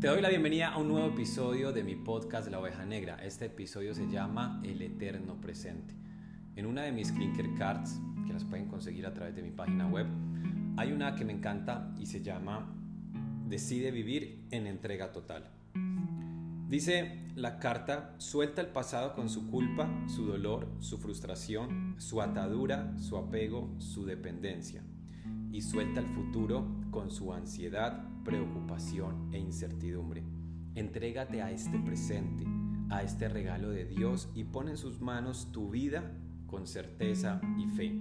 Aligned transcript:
Te 0.00 0.06
doy 0.06 0.22
la 0.22 0.28
bienvenida 0.28 0.68
a 0.68 0.78
un 0.78 0.86
nuevo 0.86 1.08
episodio 1.08 1.72
de 1.72 1.82
mi 1.82 1.96
podcast 1.96 2.48
La 2.52 2.60
Oveja 2.60 2.86
Negra. 2.86 3.16
Este 3.16 3.46
episodio 3.46 3.96
se 3.96 4.06
llama 4.08 4.60
El 4.62 4.80
Eterno 4.80 5.40
Presente. 5.40 5.92
En 6.54 6.66
una 6.66 6.82
de 6.82 6.92
mis 6.92 7.10
Clinker 7.10 7.52
Cards, 7.58 7.98
que 8.24 8.32
las 8.32 8.44
pueden 8.44 8.68
conseguir 8.68 9.06
a 9.06 9.12
través 9.12 9.34
de 9.34 9.42
mi 9.42 9.50
página 9.50 9.88
web, 9.88 10.06
hay 10.76 10.92
una 10.92 11.16
que 11.16 11.24
me 11.24 11.32
encanta 11.32 11.92
y 11.98 12.06
se 12.06 12.22
llama 12.22 12.72
Decide 13.48 13.90
vivir 13.90 14.46
en 14.52 14.68
entrega 14.68 15.10
total. 15.10 15.50
Dice 16.68 17.32
la 17.34 17.58
carta, 17.58 18.14
suelta 18.18 18.60
el 18.60 18.68
pasado 18.68 19.16
con 19.16 19.28
su 19.28 19.50
culpa, 19.50 19.90
su 20.06 20.26
dolor, 20.26 20.68
su 20.78 20.98
frustración, 20.98 21.96
su 21.98 22.22
atadura, 22.22 22.96
su 23.00 23.16
apego, 23.16 23.74
su 23.78 24.06
dependencia. 24.06 24.84
Y 25.50 25.62
suelta 25.62 25.98
el 25.98 26.06
futuro 26.06 26.68
con 26.92 27.10
su 27.10 27.32
ansiedad, 27.32 28.04
preocupación 28.28 29.30
e 29.32 29.38
incertidumbre. 29.38 30.22
Entrégate 30.74 31.40
a 31.40 31.50
este 31.50 31.78
presente, 31.78 32.44
a 32.90 33.02
este 33.02 33.26
regalo 33.26 33.70
de 33.70 33.86
Dios 33.86 34.28
y 34.34 34.44
pon 34.44 34.68
en 34.68 34.76
sus 34.76 35.00
manos 35.00 35.50
tu 35.50 35.70
vida 35.70 36.12
con 36.46 36.66
certeza 36.66 37.40
y 37.56 37.68
fe. 37.68 37.98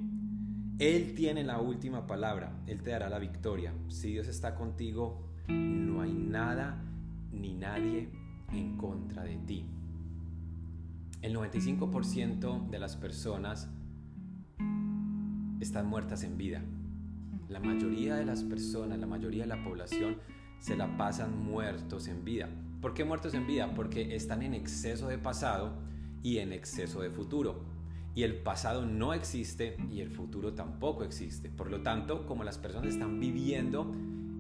Él 0.80 1.14
tiene 1.16 1.46
la 1.46 1.62
última 1.62 2.08
palabra, 2.08 2.62
Él 2.68 2.84
te 2.84 2.90
dará 2.90 3.08
la 3.08 3.20
victoria. 3.20 3.74
Si 3.88 4.12
Dios 4.12 4.28
está 4.28 4.54
contigo, 4.56 5.32
no 5.48 6.02
hay 6.02 6.12
nada 6.12 6.84
ni 7.32 7.54
nadie 7.54 8.10
en 8.52 8.76
contra 8.76 9.24
de 9.24 9.38
ti. 9.38 9.66
El 11.22 11.38
95% 11.38 12.70
de 12.70 12.80
las 12.80 12.98
personas 12.98 13.70
están 15.62 15.88
muertas 15.88 16.24
en 16.24 16.38
vida. 16.38 16.62
La 17.50 17.60
mayoría 17.62 18.16
de 18.16 18.26
las 18.26 18.44
personas, 18.44 19.00
la 19.00 19.08
mayoría 19.08 19.44
de 19.44 19.48
la 19.48 19.64
población 19.64 20.18
se 20.60 20.76
la 20.76 20.98
pasan 20.98 21.46
muertos 21.46 22.08
en 22.08 22.26
vida. 22.26 22.50
¿Por 22.82 22.94
qué 22.94 23.06
muertos 23.06 23.34
en 23.34 23.48
vida? 23.48 23.74
Porque 23.74 24.16
están 24.16 24.44
en 24.44 24.54
exceso 24.54 25.08
de 25.08 25.18
pasado 25.18 25.74
y 26.24 26.40
en 26.40 26.52
exceso 26.52 27.02
de 27.02 27.10
futuro. 27.10 27.64
Y 28.16 28.24
el 28.24 28.36
pasado 28.36 28.86
no 28.86 29.14
existe 29.14 29.78
y 29.90 30.02
el 30.02 30.10
futuro 30.10 30.54
tampoco 30.56 31.04
existe. 31.04 31.50
Por 31.50 31.70
lo 31.72 31.82
tanto, 31.82 32.26
como 32.26 32.44
las 32.44 32.58
personas 32.58 32.90
están 32.90 33.20
viviendo 33.20 33.92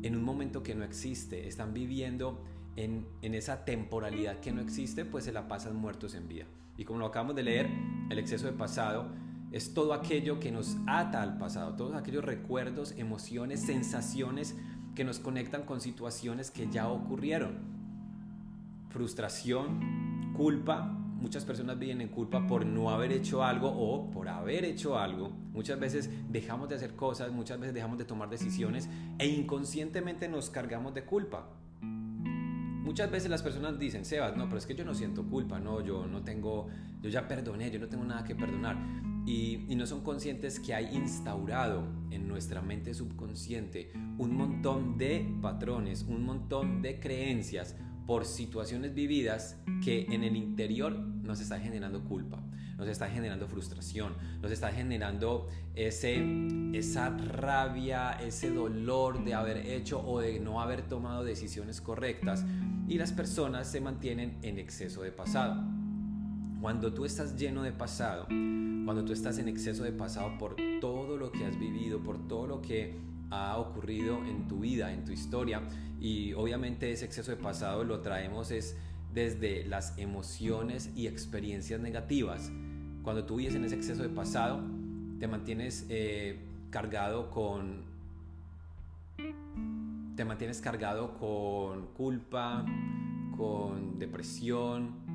en 0.03 0.15
un 0.15 0.23
momento 0.23 0.61
que 0.61 0.75
no 0.75 0.83
existe, 0.83 1.47
están 1.47 1.73
viviendo 1.73 2.43
en, 2.75 3.07
en, 3.21 3.35
esa 3.35 3.63
temporalidad 3.63 4.39
que 4.39 4.51
no 4.51 4.61
existe, 4.61 5.05
pues 5.05 5.23
se 5.25 5.31
la 5.31 5.47
pasan 5.47 5.75
muertos 5.75 6.13
en 6.13 6.27
vida. 6.27 6.45
Y 6.77 6.83
como 6.83 6.99
lo 6.99 7.05
acabamos 7.05 7.35
de 7.35 7.43
leer, 7.43 7.69
el 8.09 8.19
exceso 8.19 8.47
de 8.47 8.53
pasado 8.53 9.09
es 9.51 9.73
todo 9.73 9.93
aquello 9.93 10.39
que 10.39 10.51
nos 10.51 10.77
ata 10.87 11.21
al 11.21 11.37
pasado, 11.37 11.75
todos 11.75 11.95
aquellos 11.95 12.23
recuerdos, 12.23 12.93
emociones, 12.97 13.61
sensaciones 13.61 14.55
que 14.95 15.03
nos 15.03 15.19
conectan 15.19 15.63
con 15.63 15.79
situaciones 15.79 16.51
que 16.51 16.67
ya 16.69 16.89
ocurrieron. 16.89 17.59
Frustración, 18.89 20.33
culpa, 20.35 20.83
muchas 20.85 21.45
personas 21.45 21.79
viven 21.79 22.01
en 22.01 22.09
culpa 22.09 22.45
por 22.45 22.65
no 22.65 22.89
haber 22.89 23.11
hecho 23.11 23.43
algo 23.43 23.69
o 23.69 24.09
por 24.11 24.27
haber 24.27 24.65
hecho 24.65 24.97
algo. 24.97 25.29
Muchas 25.53 25.79
veces 25.79 26.09
dejamos 26.29 26.69
de 26.69 26.75
hacer 26.75 26.95
cosas, 26.95 27.31
muchas 27.31 27.59
veces 27.59 27.73
dejamos 27.73 27.97
de 27.97 28.05
tomar 28.05 28.29
decisiones 28.29 28.89
e 29.17 29.27
inconscientemente 29.27 30.27
nos 30.27 30.49
cargamos 30.49 30.93
de 30.93 31.05
culpa. 31.05 31.47
Muchas 31.81 33.11
veces 33.11 33.29
las 33.29 33.43
personas 33.43 33.77
dicen, 33.77 34.05
Sebas, 34.05 34.37
no, 34.37 34.45
pero 34.45 34.57
es 34.57 34.65
que 34.65 34.73
yo 34.73 34.85
no 34.85 34.95
siento 34.95 35.23
culpa, 35.25 35.59
no, 35.59 35.81
yo 35.81 36.07
no 36.07 36.23
tengo, 36.23 36.67
yo 37.01 37.09
ya 37.09 37.27
perdoné, 37.27 37.69
yo 37.69 37.79
no 37.79 37.87
tengo 37.87 38.05
nada 38.05 38.23
que 38.23 38.33
perdonar 38.33 38.77
y, 39.27 39.75
no 39.75 39.85
son 39.85 40.01
conscientes 40.01 40.59
que 40.59 40.73
hay 40.73 40.95
instaurado 40.95 41.83
en 42.09 42.27
nuestra 42.27 42.61
mente 42.61 42.93
subconsciente 42.93 43.91
un 44.17 44.35
montón 44.35 44.97
de 44.97 45.27
patrones, 45.41 46.03
un 46.07 46.23
montón 46.25 46.81
de 46.81 46.99
creencias 46.99 47.75
por 48.07 48.25
situaciones 48.25 48.95
vividas 48.95 49.61
que 49.83 50.05
en 50.09 50.23
el 50.23 50.37
interior 50.37 50.97
nos 50.97 51.41
está 51.41 51.59
generando 51.59 52.05
culpa, 52.05 52.41
nos 52.77 52.87
está 52.87 53.09
generando 53.09 53.47
frustración, 53.47 54.13
nos 54.41 54.49
está 54.49 54.71
generando 54.71 55.49
ese, 55.75 56.25
esa 56.73 57.09
rabia, 57.09 58.13
ese 58.13 58.49
dolor 58.49 59.25
de 59.25 59.33
haber 59.33 59.57
hecho 59.57 60.01
o 60.07 60.21
de 60.21 60.39
no 60.39 60.61
haber 60.61 60.83
tomado 60.83 61.25
decisiones 61.25 61.81
correctas 61.81 62.45
y 62.87 62.97
las 62.97 63.11
personas 63.11 63.69
se 63.69 63.81
mantienen 63.81 64.37
en 64.41 64.57
exceso 64.57 65.01
de 65.01 65.11
pasado. 65.11 65.76
Cuando 66.61 66.93
tú 66.93 67.05
estás 67.05 67.35
lleno 67.35 67.63
de 67.63 67.71
pasado, 67.71 68.25
cuando 68.27 69.05
tú 69.05 69.13
estás 69.13 69.37
en 69.37 69.47
exceso 69.47 69.83
de 69.83 69.91
pasado 69.91 70.37
por 70.37 70.55
todo 70.81 71.17
lo 71.17 71.31
que 71.31 71.45
has 71.45 71.57
vivido, 71.59 71.99
por 71.99 72.27
todo 72.27 72.47
lo 72.47 72.61
que 72.61 72.95
ha 73.29 73.57
ocurrido 73.57 74.17
en 74.25 74.47
tu 74.47 74.61
vida, 74.61 74.91
en 74.91 75.05
tu 75.05 75.11
historia, 75.11 75.61
y 75.99 76.33
obviamente 76.33 76.91
ese 76.91 77.05
exceso 77.05 77.31
de 77.31 77.37
pasado 77.37 77.83
lo 77.83 78.01
traemos 78.01 78.51
es 78.51 78.75
desde 79.13 79.65
las 79.65 79.97
emociones 79.97 80.91
y 80.95 81.07
experiencias 81.07 81.79
negativas. 81.79 82.51
Cuando 83.03 83.25
tú 83.25 83.37
vives 83.37 83.55
en 83.55 83.63
ese 83.63 83.75
exceso 83.75 84.03
de 84.03 84.09
pasado, 84.09 84.61
te 85.19 85.27
mantienes 85.27 85.85
eh, 85.89 86.39
cargado 86.69 87.29
con 87.29 87.85
te 90.15 90.25
mantienes 90.25 90.61
cargado 90.61 91.13
con 91.13 91.87
culpa, 91.93 92.65
con 93.37 93.99
depresión, 93.99 95.06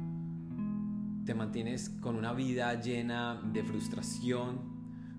te 1.24 1.34
mantienes 1.34 1.88
con 1.88 2.16
una 2.16 2.32
vida 2.32 2.80
llena 2.80 3.40
de 3.52 3.62
frustración, 3.62 4.72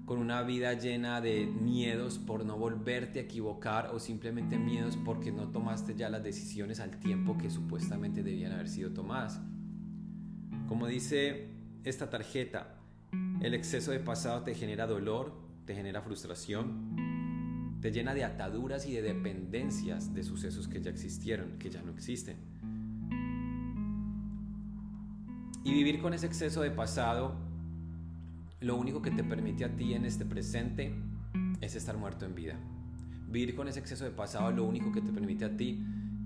con 0.06 0.20
una 0.20 0.42
vida 0.44 0.74
llena 0.74 1.22
de 1.22 1.46
miedos 1.46 2.18
por 2.18 2.46
no 2.46 2.58
volverte 2.58 3.20
a 3.20 3.22
equivocar 3.24 3.92
o 3.94 4.00
simplemente 4.00 4.58
miedos 4.58 4.98
porque 4.98 5.32
no 5.32 5.50
tomaste 5.50 5.96
ya 5.96 6.10
las 6.10 6.24
decisiones 6.24 6.82
al 6.82 7.00
tiempo 7.00 7.38
que 7.38 7.50
supuestamente 7.50 8.22
debían 8.22 8.52
haber 8.52 8.68
sido 8.68 8.92
tomadas. 8.92 9.40
Como 10.68 10.88
dice 10.88 11.50
esta 11.86 12.10
tarjeta, 12.10 12.76
el 13.42 13.54
exceso 13.54 13.92
de 13.92 14.00
pasado 14.00 14.44
te 14.44 14.56
genera 14.56 14.88
dolor, 14.88 15.34
te 15.66 15.74
genera 15.74 16.02
frustración, 16.02 17.80
te 17.82 17.92
llena 17.92 18.14
de 18.14 18.26
ataduras 18.26 18.86
y 18.88 18.94
de 18.94 19.02
dependencias 19.02 20.14
de 20.14 20.24
sucesos 20.24 20.68
que 20.68 20.82
ya 20.82 20.90
existieron, 20.90 21.58
que 21.60 21.70
ya 21.70 21.82
no 21.82 21.92
existen. 21.92 22.53
Y 25.64 25.72
vivir 25.72 26.02
con 26.02 26.14
ese 26.14 26.26
exceso 26.26 26.62
de 26.62 26.72
pasado, 26.72 27.36
lo 28.60 28.76
único 28.76 29.02
que 29.02 29.12
te 29.12 29.24
permite 29.24 29.64
a 29.64 29.76
ti 29.76 29.94
en 29.94 30.06
este 30.06 30.26
presente 30.26 30.94
es 31.62 31.76
estar 31.76 31.98
muerto 31.98 32.26
en 32.26 32.36
vida. 32.36 32.60
Vivir 33.30 33.56
con 33.56 33.68
ese 33.68 33.80
exceso 33.80 34.04
de 34.04 34.12
pasado, 34.12 34.52
lo 34.52 34.66
único 34.66 34.92
que 34.92 35.02
te 35.02 35.12
permite 35.12 35.46
a 35.46 35.56
ti 35.56 35.84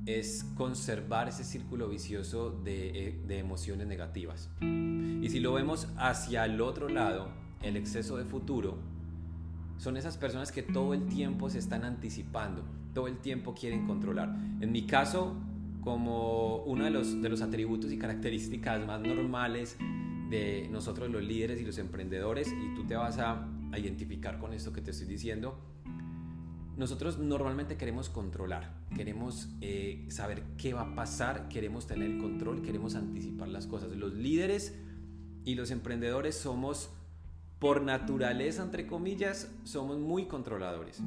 es 0.08 0.44
conservar 0.56 1.28
ese 1.28 1.44
círculo 1.44 1.88
vicioso 1.88 2.50
de, 2.50 3.10
eh, 3.10 3.22
de, 3.28 3.38
emociones 3.38 3.88
negativas. 3.88 4.50
Y 4.62 5.30
si 5.30 5.40
lo 5.40 5.54
vemos 5.54 5.88
hacia 5.98 6.46
el 6.46 6.60
otro 6.62 6.90
lado, 6.90 7.30
el 7.62 7.76
exceso 7.76 8.18
de 8.18 8.26
futuro, 8.26 8.78
son 9.78 9.98
esas 9.98 10.18
personas 10.18 10.52
que 10.52 10.64
todo 10.64 10.94
el 10.94 11.06
tiempo 11.08 11.50
se 11.50 11.60
están 11.60 11.84
anticipando, 11.84 12.64
todo 12.94 13.08
el 13.08 13.18
tiempo 13.18 13.54
quieren 13.54 13.86
controlar. 13.86 14.36
En 14.62 14.72
mi 14.72 14.88
caso, 14.88 15.36
como 15.82 16.64
uno 16.64 16.86
de 16.86 16.92
los, 16.92 17.22
de 17.22 17.30
los 17.30 17.42
atributos 17.42 17.92
y 17.92 17.98
características 17.98 18.86
más 18.86 19.02
normales 19.02 19.78
de 20.30 20.68
nosotros 20.72 21.10
los 21.10 21.24
líderes 21.24 21.62
y 21.62 21.66
los 21.66 21.78
emprendedores, 21.78 22.52
y 22.52 22.76
tú 22.76 22.86
te 22.86 22.96
vas 22.96 23.18
a, 23.20 23.48
identificar 23.78 24.40
con 24.40 24.54
esto 24.54 24.72
que 24.72 24.82
te 24.82 24.92
estoy 24.92 25.08
diciendo, 25.08 25.60
nosotros 26.78 27.20
normalmente 27.20 27.76
queremos 27.76 28.10
controlar, 28.10 28.74
queremos 28.96 29.50
eh, 29.62 30.06
saber 30.10 30.44
qué 30.58 30.74
va 30.74 30.82
a 30.82 30.96
pasar, 30.96 31.50
queremos 31.50 31.86
tener 31.86 32.12
el 32.12 32.18
control, 32.18 32.62
queremos 32.62 32.96
anticipar 32.96 33.50
las 33.50 33.68
cosas. 33.68 33.92
Los 33.92 34.14
líderes 34.14 34.80
y 35.44 35.56
los 35.56 35.70
emprendedores 35.70 36.36
somos, 36.36 36.90
por 37.60 37.82
naturaleza, 37.82 38.64
entre 38.64 38.88
comillas, 38.88 39.52
somos 39.64 40.00
muy 40.00 40.28
controladores. 40.28 41.02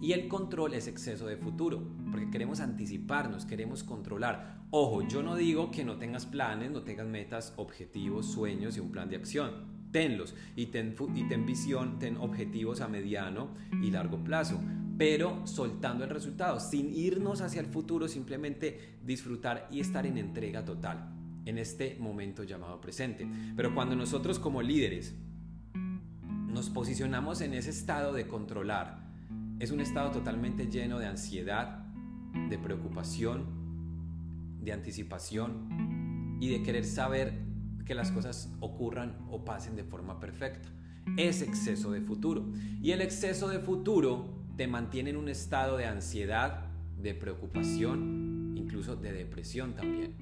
Y 0.00 0.12
el 0.12 0.26
control 0.26 0.74
es 0.74 0.88
exceso 0.88 1.26
de 1.26 1.36
futuro, 1.36 1.82
porque 2.14 2.30
queremos 2.30 2.60
anticiparnos, 2.60 3.44
queremos 3.44 3.82
controlar. 3.82 4.60
Ojo, 4.70 5.02
yo 5.02 5.24
no 5.24 5.34
digo 5.34 5.72
que 5.72 5.84
no 5.84 5.96
tengas 5.96 6.26
planes, 6.26 6.70
no 6.70 6.82
tengas 6.82 7.08
metas, 7.08 7.52
objetivos, 7.56 8.26
sueños 8.26 8.76
y 8.76 8.80
un 8.80 8.92
plan 8.92 9.08
de 9.08 9.16
acción. 9.16 9.50
Tenlos 9.90 10.32
y 10.54 10.66
ten, 10.66 10.94
visión, 11.44 11.98
ten 11.98 12.16
objetivos 12.18 12.80
a 12.82 12.86
mediano 12.86 13.48
y 13.82 13.90
largo 13.90 14.22
plazo, 14.22 14.60
pero 14.96 15.44
soltando 15.44 16.04
el 16.04 16.10
resultado, 16.10 16.60
sin 16.60 16.94
irnos 16.94 17.40
hacia 17.40 17.60
el 17.60 17.66
futuro, 17.66 18.06
simplemente 18.06 18.94
disfrutar 19.04 19.66
y 19.72 19.80
estar 19.80 20.06
en 20.06 20.16
entrega 20.16 20.64
total 20.64 21.10
en 21.44 21.58
este 21.58 21.96
momento 21.98 22.44
llamado 22.44 22.80
presente. 22.80 23.26
Pero 23.56 23.74
cuando 23.74 23.96
nosotros 23.96 24.38
como 24.38 24.62
líderes 24.62 25.16
nos 25.74 26.70
posicionamos 26.70 27.40
en 27.40 27.54
ese 27.54 27.70
estado 27.70 28.12
de 28.12 28.28
controlar, 28.28 29.02
es 29.58 29.72
un 29.72 29.80
estado 29.80 30.12
totalmente 30.12 30.68
lleno 30.68 31.00
de 31.00 31.06
ansiedad, 31.06 31.83
de 32.48 32.58
preocupación, 32.58 33.44
de 34.60 34.72
anticipación 34.72 36.38
y 36.40 36.48
de 36.48 36.62
querer 36.62 36.84
saber 36.84 37.44
que 37.84 37.94
las 37.94 38.10
cosas 38.10 38.52
ocurran 38.60 39.16
o 39.30 39.44
pasen 39.44 39.76
de 39.76 39.84
forma 39.84 40.20
perfecta. 40.20 40.68
Es 41.16 41.42
exceso 41.42 41.90
de 41.90 42.00
futuro. 42.00 42.46
Y 42.82 42.92
el 42.92 43.00
exceso 43.00 43.48
de 43.48 43.58
futuro 43.58 44.46
te 44.56 44.66
mantiene 44.66 45.10
en 45.10 45.16
un 45.16 45.28
estado 45.28 45.76
de 45.76 45.86
ansiedad, 45.86 46.66
de 46.96 47.14
preocupación 47.14 48.54
incluso 48.56 48.96
de 48.96 49.12
depresión 49.12 49.74
también. 49.74 50.14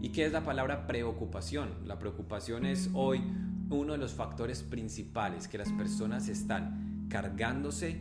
¿Y 0.00 0.10
qué 0.10 0.26
es 0.26 0.32
la 0.32 0.44
palabra 0.44 0.86
preocupación? 0.86 1.70
La 1.86 1.98
preocupación 1.98 2.66
es 2.66 2.90
hoy 2.92 3.22
uno 3.70 3.92
de 3.92 3.98
los 3.98 4.12
factores 4.12 4.62
principales 4.62 5.48
que 5.48 5.58
las 5.58 5.72
personas 5.72 6.28
están 6.28 7.06
cargándose, 7.08 8.00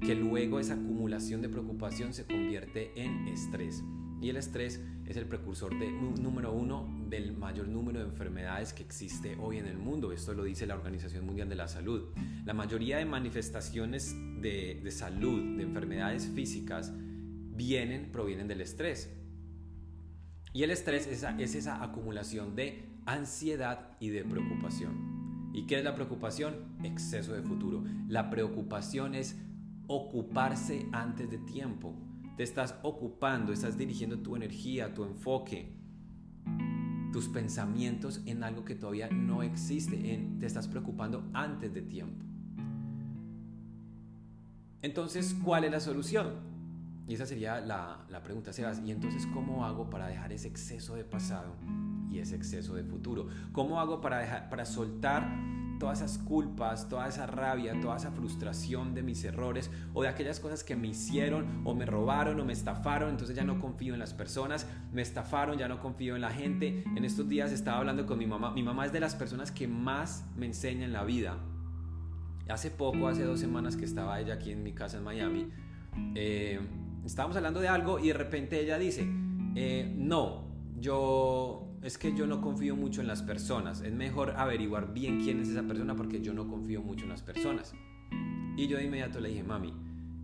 que 0.00 0.14
luego 0.14 0.60
esa 0.60 0.74
acumulación 0.74 1.42
de 1.42 1.48
preocupación 1.48 2.12
se 2.12 2.24
convierte 2.24 2.92
en 2.96 3.28
estrés. 3.28 3.82
Y 4.20 4.30
el 4.30 4.36
estrés 4.36 4.80
es 5.04 5.16
el 5.16 5.26
precursor 5.26 5.78
de, 5.78 5.90
número 5.90 6.52
uno 6.52 6.88
del 7.08 7.36
mayor 7.36 7.68
número 7.68 8.00
de 8.00 8.06
enfermedades 8.06 8.72
que 8.72 8.82
existe 8.82 9.36
hoy 9.40 9.58
en 9.58 9.66
el 9.66 9.78
mundo. 9.78 10.10
Esto 10.10 10.34
lo 10.34 10.44
dice 10.44 10.66
la 10.66 10.74
Organización 10.74 11.26
Mundial 11.26 11.48
de 11.48 11.54
la 11.54 11.68
Salud. 11.68 12.08
La 12.44 12.54
mayoría 12.54 12.98
de 12.98 13.04
manifestaciones 13.04 14.14
de, 14.40 14.82
salud, 14.90 15.56
de 15.56 15.62
enfermedades 15.62 16.26
físicas, 16.26 16.92
vienen, 16.94 18.10
provienen 18.10 18.48
del 18.48 18.62
estrés. 18.62 19.10
Y 20.52 20.62
el 20.62 20.70
estrés 20.70 21.06
es 21.06 21.18
esa, 21.18 21.38
es 21.38 21.54
esa 21.54 21.82
acumulación 21.82 22.56
de 22.56 22.88
ansiedad 23.04 23.96
y 24.00 24.08
de 24.08 24.24
preocupación. 24.24 25.50
¿Y 25.52 25.66
qué 25.66 25.78
es 25.78 25.84
la 25.84 25.94
preocupación? 25.94 26.76
Exceso 26.82 27.34
de 27.34 27.42
futuro. 27.42 27.84
La 28.08 28.30
preocupación 28.30 29.14
es 29.14 29.36
ocuparse 29.86 30.88
antes 30.92 31.30
de 31.30 31.38
tiempo 31.38 31.94
te 32.36 32.42
estás 32.42 32.78
ocupando, 32.82 33.52
estás 33.52 33.78
dirigiendo 33.78 34.18
tu 34.18 34.36
energía, 34.36 34.92
tu 34.92 35.04
enfoque, 35.04 35.72
tus 37.12 37.28
pensamientos 37.28 38.20
en 38.26 38.44
algo 38.44 38.64
que 38.64 38.74
todavía 38.74 39.08
no 39.08 39.42
existe, 39.42 39.96
te 40.38 40.46
estás 40.46 40.68
preocupando 40.68 41.24
antes 41.32 41.72
de 41.72 41.80
tiempo. 41.80 42.24
Entonces, 44.82 45.34
¿cuál 45.42 45.64
es 45.64 45.70
la 45.70 45.80
solución? 45.80 46.34
Y 47.08 47.14
esa 47.14 47.24
sería 47.24 47.60
la, 47.60 48.04
la 48.10 48.22
pregunta, 48.22 48.52
Sebas. 48.52 48.82
¿Y 48.84 48.90
entonces 48.90 49.26
cómo 49.32 49.64
hago 49.64 49.88
para 49.88 50.08
dejar 50.08 50.32
ese 50.32 50.48
exceso 50.48 50.94
de 50.94 51.04
pasado 51.04 51.54
y 52.10 52.18
ese 52.18 52.36
exceso 52.36 52.74
de 52.74 52.84
futuro? 52.84 53.28
¿Cómo 53.52 53.80
hago 53.80 54.00
para, 54.00 54.18
dejar, 54.18 54.50
para 54.50 54.66
soltar 54.66 55.26
todas 55.78 56.00
esas 56.00 56.18
culpas, 56.18 56.88
toda 56.88 57.08
esa 57.08 57.26
rabia, 57.26 57.78
toda 57.80 57.96
esa 57.96 58.10
frustración 58.10 58.94
de 58.94 59.02
mis 59.02 59.24
errores 59.24 59.70
o 59.94 60.02
de 60.02 60.08
aquellas 60.08 60.40
cosas 60.40 60.64
que 60.64 60.76
me 60.76 60.88
hicieron 60.88 61.62
o 61.64 61.74
me 61.74 61.86
robaron 61.86 62.40
o 62.40 62.44
me 62.44 62.52
estafaron, 62.52 63.10
entonces 63.10 63.36
ya 63.36 63.44
no 63.44 63.60
confío 63.60 63.94
en 63.94 64.00
las 64.00 64.14
personas, 64.14 64.66
me 64.92 65.02
estafaron, 65.02 65.58
ya 65.58 65.68
no 65.68 65.80
confío 65.80 66.16
en 66.16 66.22
la 66.22 66.30
gente. 66.30 66.84
En 66.96 67.04
estos 67.04 67.28
días 67.28 67.52
estaba 67.52 67.78
hablando 67.78 68.06
con 68.06 68.18
mi 68.18 68.26
mamá, 68.26 68.52
mi 68.52 68.62
mamá 68.62 68.86
es 68.86 68.92
de 68.92 69.00
las 69.00 69.14
personas 69.14 69.50
que 69.50 69.68
más 69.68 70.24
me 70.36 70.46
enseña 70.46 70.84
en 70.84 70.92
la 70.92 71.04
vida. 71.04 71.38
Hace 72.48 72.70
poco, 72.70 73.08
hace 73.08 73.24
dos 73.24 73.40
semanas 73.40 73.76
que 73.76 73.84
estaba 73.84 74.20
ella 74.20 74.34
aquí 74.34 74.52
en 74.52 74.62
mi 74.62 74.72
casa 74.72 74.98
en 74.98 75.04
Miami, 75.04 75.48
eh, 76.14 76.60
estábamos 77.04 77.36
hablando 77.36 77.60
de 77.60 77.68
algo 77.68 77.98
y 77.98 78.08
de 78.08 78.14
repente 78.14 78.60
ella 78.60 78.78
dice, 78.78 79.06
eh, 79.54 79.92
no, 79.96 80.44
yo 80.78 81.75
es 81.86 81.98
que 81.98 82.14
yo 82.14 82.26
no 82.26 82.40
confío 82.40 82.74
mucho 82.74 83.00
en 83.00 83.06
las 83.06 83.22
personas. 83.22 83.80
Es 83.80 83.92
mejor 83.92 84.34
averiguar 84.36 84.92
bien 84.92 85.20
quién 85.22 85.40
es 85.40 85.48
esa 85.48 85.62
persona 85.62 85.94
porque 85.94 86.20
yo 86.20 86.34
no 86.34 86.48
confío 86.48 86.82
mucho 86.82 87.04
en 87.04 87.10
las 87.10 87.22
personas. 87.22 87.74
Y 88.56 88.66
yo 88.66 88.78
de 88.78 88.84
inmediato 88.84 89.20
le 89.20 89.28
dije, 89.28 89.44
mami, 89.44 89.72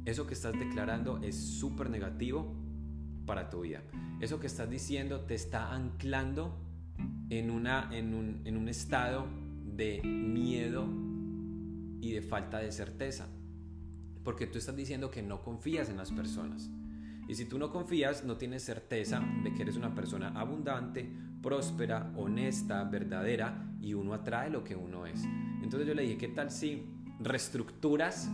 eso 0.04 0.26
que 0.26 0.34
estás 0.34 0.58
declarando 0.58 1.18
es 1.22 1.36
súper 1.36 1.88
negativo 1.88 2.52
para 3.26 3.48
tu 3.48 3.60
vida. 3.60 3.82
Eso 4.20 4.40
que 4.40 4.48
estás 4.48 4.68
diciendo 4.68 5.20
te 5.20 5.34
está 5.34 5.72
anclando 5.72 6.58
en, 7.30 7.50
una, 7.50 7.88
en, 7.92 8.14
un, 8.14 8.42
en 8.44 8.56
un 8.56 8.68
estado 8.68 9.26
de 9.64 10.02
miedo 10.02 10.88
y 12.00 12.10
de 12.12 12.22
falta 12.22 12.58
de 12.58 12.72
certeza. 12.72 13.28
Porque 14.24 14.46
tú 14.46 14.58
estás 14.58 14.74
diciendo 14.74 15.10
que 15.10 15.22
no 15.22 15.42
confías 15.42 15.88
en 15.88 15.96
las 15.96 16.10
personas. 16.10 16.70
Y 17.28 17.34
si 17.34 17.44
tú 17.44 17.58
no 17.58 17.70
confías, 17.70 18.24
no 18.24 18.36
tienes 18.36 18.64
certeza 18.64 19.22
de 19.42 19.54
que 19.54 19.62
eres 19.62 19.76
una 19.76 19.94
persona 19.94 20.28
abundante, 20.34 21.10
próspera, 21.40 22.12
honesta, 22.16 22.84
verdadera 22.84 23.72
y 23.80 23.94
uno 23.94 24.14
atrae 24.14 24.50
lo 24.50 24.64
que 24.64 24.76
uno 24.76 25.06
es. 25.06 25.24
Entonces 25.62 25.86
yo 25.86 25.94
le 25.94 26.02
dije, 26.02 26.18
¿qué 26.18 26.28
tal 26.28 26.50
si 26.50 26.84
reestructuras 27.20 28.30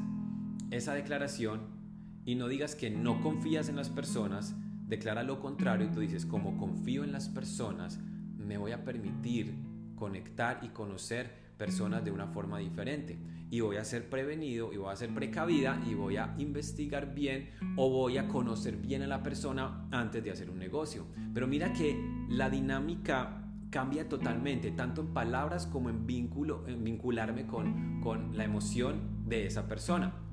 esa 0.70 0.94
declaración 0.94 1.61
y 2.25 2.35
no 2.35 2.49
digas 2.49 2.75
que 2.75 2.90
no 2.90 3.20
confías 3.20 3.69
en 3.69 3.76
las 3.76 3.88
personas, 3.88 4.55
declara 4.87 5.23
lo 5.23 5.40
contrario 5.40 5.87
y 5.87 5.90
tú 5.90 6.00
dices, 6.00 6.26
como 6.26 6.56
confío 6.58 7.05
en 7.05 7.12
las 7.12 7.29
personas, 7.29 7.99
me 8.37 8.58
voy 8.58 8.73
a 8.73 8.85
permitir 8.85 9.55
conectar 9.96 10.61
y 10.62 10.69
conocer 10.69 11.49
personas 11.56 12.05
de 12.05 12.11
una 12.11 12.26
forma 12.26 12.58
diferente. 12.58 13.19
Y 13.50 13.60
voy 13.60 13.76
a 13.76 13.84
ser 13.84 14.10
prevenido 14.10 14.72
y 14.72 14.76
voy 14.76 14.92
a 14.92 14.96
ser 14.96 15.14
precavida 15.14 15.82
y 15.86 15.94
voy 15.94 16.16
a 16.16 16.34
investigar 16.38 17.14
bien 17.14 17.50
o 17.76 17.90
voy 17.90 18.18
a 18.18 18.28
conocer 18.28 18.76
bien 18.76 19.02
a 19.02 19.06
la 19.06 19.22
persona 19.22 19.88
antes 19.90 20.22
de 20.22 20.30
hacer 20.30 20.50
un 20.50 20.58
negocio. 20.58 21.06
Pero 21.32 21.46
mira 21.46 21.72
que 21.72 21.98
la 22.28 22.50
dinámica 22.50 23.44
cambia 23.70 24.08
totalmente, 24.08 24.70
tanto 24.70 25.02
en 25.02 25.08
palabras 25.08 25.66
como 25.66 25.90
en, 25.90 26.06
vínculo, 26.06 26.66
en 26.66 26.84
vincularme 26.84 27.46
con, 27.46 28.00
con 28.00 28.36
la 28.36 28.44
emoción 28.44 29.24
de 29.26 29.46
esa 29.46 29.68
persona. 29.68 30.27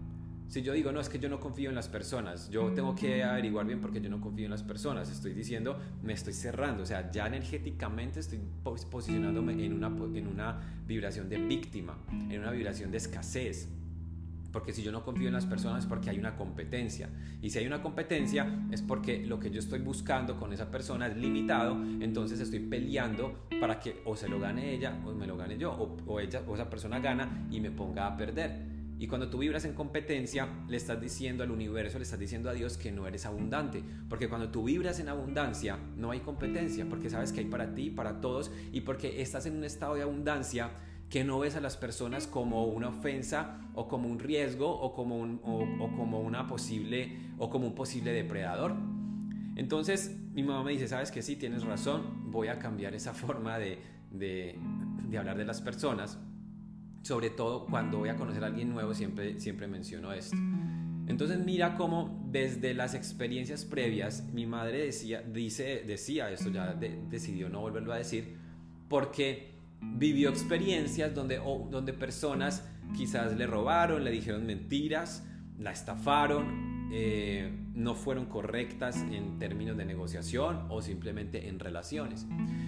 Si 0.47 0.61
yo 0.61 0.73
digo, 0.73 0.91
no, 0.91 0.99
es 0.99 1.09
que 1.09 1.19
yo 1.19 1.27
no 1.27 1.39
confío 1.39 1.69
en 1.69 1.75
las 1.75 1.89
personas, 1.89 2.49
yo 2.49 2.71
tengo 2.71 2.95
que 2.95 3.23
averiguar 3.23 3.65
bien 3.65 3.81
porque 3.81 3.99
yo 3.99 4.09
no 4.09 4.21
confío 4.21 4.45
en 4.45 4.51
las 4.51 4.63
personas, 4.63 5.09
estoy 5.09 5.33
diciendo, 5.33 5.77
me 6.03 6.13
estoy 6.13 6.33
cerrando, 6.33 6.83
o 6.83 6.85
sea, 6.85 7.11
ya 7.11 7.25
energéticamente 7.25 8.19
estoy 8.19 8.39
posicionándome 8.63 9.65
en 9.65 9.73
una, 9.73 9.87
en 9.87 10.27
una 10.27 10.61
vibración 10.87 11.29
de 11.29 11.37
víctima, 11.37 11.97
en 12.11 12.39
una 12.39 12.51
vibración 12.51 12.91
de 12.91 12.97
escasez. 12.97 13.69
Porque 14.51 14.71
si 14.71 14.81
yo 14.83 14.93
no 14.93 15.03
confío 15.03 15.27
en 15.27 15.33
las 15.33 15.45
personas 15.45 15.83
es 15.83 15.85
porque 15.85 16.09
hay 16.09 16.17
una 16.17 16.37
competencia. 16.37 17.09
Y 17.41 17.49
si 17.49 17.59
hay 17.59 17.67
una 17.67 17.81
competencia 17.81 18.65
es 18.71 18.81
porque 18.81 19.25
lo 19.25 19.37
que 19.37 19.51
yo 19.51 19.59
estoy 19.59 19.79
buscando 19.79 20.39
con 20.39 20.53
esa 20.53 20.71
persona 20.71 21.07
es 21.07 21.17
limitado. 21.17 21.73
Entonces 21.99 22.39
estoy 22.39 22.59
peleando 22.59 23.47
para 23.59 23.81
que 23.81 24.01
o 24.05 24.15
se 24.15 24.29
lo 24.29 24.39
gane 24.39 24.73
ella 24.73 24.97
o 25.05 25.11
me 25.11 25.27
lo 25.27 25.35
gane 25.35 25.57
yo. 25.57 25.73
O, 25.73 25.97
o 26.05 26.21
ella, 26.21 26.41
o 26.47 26.55
esa 26.55 26.69
persona 26.69 26.99
gana 26.99 27.45
y 27.51 27.59
me 27.59 27.69
ponga 27.69 28.07
a 28.07 28.15
perder. 28.15 28.74
Y 28.97 29.07
cuando 29.07 29.29
tú 29.29 29.39
vibras 29.39 29.65
en 29.65 29.73
competencia, 29.73 30.47
le 30.69 30.77
estás 30.77 31.01
diciendo 31.01 31.43
al 31.43 31.51
universo, 31.51 31.97
le 31.97 32.03
estás 32.03 32.19
diciendo 32.19 32.49
a 32.49 32.53
Dios 32.53 32.77
que 32.77 32.91
no 32.91 33.07
eres 33.07 33.25
abundante. 33.25 33.83
Porque 34.07 34.29
cuando 34.29 34.49
tú 34.49 34.63
vibras 34.63 34.99
en 34.99 35.09
abundancia, 35.09 35.77
no 35.97 36.11
hay 36.11 36.21
competencia, 36.21 36.85
porque 36.89 37.09
sabes 37.09 37.33
que 37.33 37.41
hay 37.41 37.47
para 37.47 37.75
ti, 37.75 37.89
para 37.89 38.21
todos, 38.21 38.51
y 38.71 38.81
porque 38.81 39.21
estás 39.21 39.45
en 39.45 39.57
un 39.57 39.65
estado 39.65 39.95
de 39.95 40.03
abundancia 40.03 40.71
que 41.09 41.23
no 41.23 41.39
ves 41.39 41.55
a 41.55 41.61
las 41.61 41.77
personas 41.77 42.25
como 42.25 42.65
una 42.65 42.89
ofensa 42.89 43.59
o 43.73 43.87
como 43.87 44.07
un 44.09 44.19
riesgo 44.19 44.69
o 44.69 44.93
como, 44.93 45.17
un, 45.17 45.37
como 45.37 46.21
una 46.21 46.47
posible 46.47 47.17
o 47.37 47.49
como 47.49 47.67
un 47.67 47.75
posible 47.75 48.11
depredador. 48.11 48.75
Entonces 49.55 50.15
mi 50.33 50.43
mamá 50.43 50.63
me 50.63 50.71
dice, 50.71 50.87
sabes 50.87 51.11
que 51.11 51.21
sí, 51.21 51.35
tienes 51.35 51.63
razón, 51.63 52.31
voy 52.31 52.47
a 52.47 52.59
cambiar 52.59 52.95
esa 52.95 53.13
forma 53.13 53.57
de, 53.59 53.79
de, 54.11 54.57
de 55.07 55.17
hablar 55.17 55.37
de 55.37 55.45
las 55.45 55.61
personas 55.61 56.17
sobre 57.05 57.29
todo 57.29 57.67
cuando 57.67 57.99
voy 57.99 58.09
a 58.09 58.15
conocer 58.15 58.43
a 58.43 58.47
alguien 58.47 58.69
nuevo, 58.69 58.95
siempre, 58.95 59.39
siempre 59.39 59.67
menciono 59.67 60.11
esto. 60.11 60.35
Entonces 61.05 61.37
mira 61.37 61.75
cómo 61.75 62.27
desde 62.31 62.73
las 62.73 62.95
experiencias 62.95 63.63
previas 63.63 64.23
mi 64.33 64.47
madre 64.47 64.87
decía, 64.87 65.21
dice, 65.21 65.83
decía 65.85 66.31
esto, 66.31 66.49
ya 66.49 66.73
decidió 66.73 67.47
no 67.47 67.61
volverlo 67.61 67.93
a 67.93 67.97
decir, 67.97 68.37
porque 68.89 69.53
vivió 69.81 70.29
experiencias 70.29 71.13
donde, 71.13 71.37
donde 71.69 71.93
personas 71.93 72.67
quizás 72.95 73.37
le 73.37 73.45
robaron, 73.45 74.03
le 74.03 74.09
dijeron 74.09 74.43
mentiras, 74.47 75.23
la 75.59 75.73
estafaron, 75.73 76.89
eh, 76.91 77.51
no 77.75 77.93
fueron 77.93 78.25
correctas 78.25 78.97
en 79.11 79.37
términos 79.37 79.77
de 79.77 79.85
negociación 79.85 80.65
o 80.69 80.81
simplemente 80.81 81.49
en 81.49 81.59
relaciones. 81.59 82.25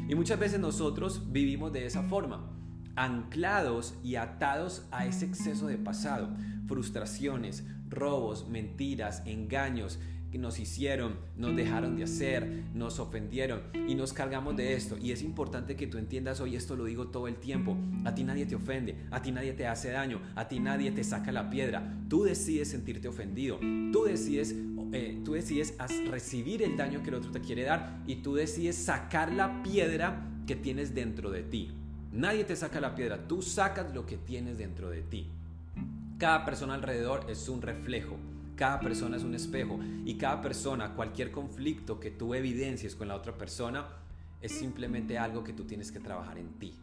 Y 0.07 0.13
muchas 0.13 0.37
veces 0.37 0.59
nosotros 0.59 1.31
vivimos 1.31 1.73
de 1.73 1.87
esa 1.87 2.03
forma 2.03 2.53
anclados 2.97 3.95
y 4.03 4.15
atados 4.15 4.85
a 4.91 5.05
ese 5.05 5.25
exceso 5.25 5.67
de 5.67 5.77
pasado, 5.77 6.29
frustraciones, 6.67 7.63
robos, 7.89 8.49
mentiras, 8.49 9.21
engaños 9.25 9.99
que 10.31 10.37
nos 10.37 10.59
hicieron, 10.59 11.15
nos 11.37 11.55
dejaron 11.55 11.95
de 11.95 12.03
hacer, 12.03 12.65
nos 12.73 12.99
ofendieron 12.99 13.61
y 13.87 13.95
nos 13.95 14.11
cargamos 14.11 14.57
de 14.57 14.73
esto. 14.73 14.97
Y 14.97 15.11
es 15.11 15.21
importante 15.21 15.75
que 15.75 15.87
tú 15.87 15.97
entiendas 15.97 16.41
hoy, 16.41 16.55
esto 16.55 16.75
lo 16.75 16.85
digo 16.85 17.07
todo 17.07 17.27
el 17.27 17.37
tiempo, 17.37 17.77
a 18.03 18.13
ti 18.13 18.23
nadie 18.23 18.45
te 18.45 18.55
ofende, 18.55 18.97
a 19.11 19.21
ti 19.21 19.31
nadie 19.31 19.53
te 19.53 19.67
hace 19.67 19.91
daño, 19.91 20.19
a 20.35 20.47
ti 20.47 20.59
nadie 20.59 20.91
te 20.91 21.03
saca 21.03 21.31
la 21.31 21.49
piedra, 21.49 21.97
tú 22.09 22.23
decides 22.23 22.69
sentirte 22.69 23.07
ofendido, 23.07 23.59
tú 23.93 24.03
decides, 24.03 24.53
eh, 24.91 25.21
tú 25.23 25.33
decides 25.33 25.75
recibir 26.09 26.61
el 26.61 26.75
daño 26.75 27.03
que 27.03 27.09
el 27.09 27.15
otro 27.15 27.31
te 27.31 27.39
quiere 27.39 27.63
dar 27.63 28.01
y 28.05 28.17
tú 28.17 28.35
decides 28.35 28.75
sacar 28.75 29.31
la 29.31 29.63
piedra 29.63 30.27
que 30.45 30.55
tienes 30.55 30.93
dentro 30.93 31.29
de 31.29 31.43
ti. 31.43 31.76
Nadie 32.11 32.43
te 32.43 32.55
saca 32.55 32.79
la 32.79 32.95
piedra, 32.95 33.27
tú 33.27 33.41
sacas 33.41 33.93
lo 33.93 34.05
que 34.05 34.17
tienes 34.17 34.57
dentro 34.57 34.89
de 34.89 35.01
ti. 35.01 35.27
Cada 36.17 36.45
persona 36.45 36.73
alrededor 36.73 37.29
es 37.29 37.47
un 37.47 37.61
reflejo, 37.61 38.17
cada 38.55 38.79
persona 38.79 39.17
es 39.17 39.23
un 39.23 39.35
espejo 39.35 39.79
y 40.05 40.15
cada 40.15 40.41
persona, 40.41 40.95
cualquier 40.95 41.31
conflicto 41.31 41.99
que 41.99 42.09
tú 42.09 42.33
evidencies 42.33 42.95
con 42.95 43.07
la 43.07 43.15
otra 43.15 43.37
persona, 43.37 43.85
es 44.41 44.51
simplemente 44.51 45.17
algo 45.17 45.43
que 45.43 45.53
tú 45.53 45.65
tienes 45.65 45.91
que 45.91 45.99
trabajar 45.99 46.37
en 46.37 46.49
ti, 46.59 46.73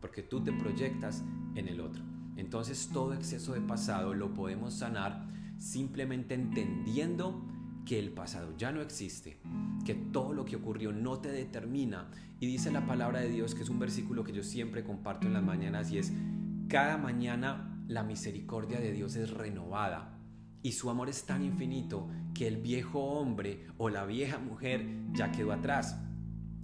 porque 0.00 0.22
tú 0.22 0.42
te 0.42 0.52
proyectas 0.52 1.22
en 1.54 1.68
el 1.68 1.80
otro. 1.80 2.02
Entonces 2.36 2.90
todo 2.92 3.14
exceso 3.14 3.54
de 3.54 3.60
pasado 3.60 4.14
lo 4.14 4.34
podemos 4.34 4.74
sanar 4.74 5.26
simplemente 5.58 6.34
entendiendo 6.34 7.42
que 7.88 7.98
el 7.98 8.10
pasado 8.10 8.54
ya 8.58 8.70
no 8.70 8.82
existe, 8.82 9.38
que 9.86 9.94
todo 9.94 10.34
lo 10.34 10.44
que 10.44 10.56
ocurrió 10.56 10.92
no 10.92 11.20
te 11.20 11.32
determina. 11.32 12.10
Y 12.38 12.46
dice 12.46 12.70
la 12.70 12.84
palabra 12.86 13.20
de 13.20 13.30
Dios, 13.30 13.54
que 13.54 13.62
es 13.62 13.70
un 13.70 13.78
versículo 13.78 14.24
que 14.24 14.34
yo 14.34 14.42
siempre 14.42 14.84
comparto 14.84 15.26
en 15.26 15.32
las 15.32 15.42
mañanas, 15.42 15.90
y 15.90 15.96
es, 15.96 16.12
cada 16.68 16.98
mañana 16.98 17.82
la 17.88 18.02
misericordia 18.02 18.78
de 18.78 18.92
Dios 18.92 19.16
es 19.16 19.30
renovada. 19.30 20.18
Y 20.62 20.72
su 20.72 20.90
amor 20.90 21.08
es 21.08 21.24
tan 21.24 21.42
infinito 21.42 22.10
que 22.34 22.46
el 22.46 22.58
viejo 22.58 23.00
hombre 23.02 23.64
o 23.78 23.88
la 23.88 24.04
vieja 24.04 24.38
mujer 24.38 24.84
ya 25.14 25.32
quedó 25.32 25.52
atrás. 25.52 25.98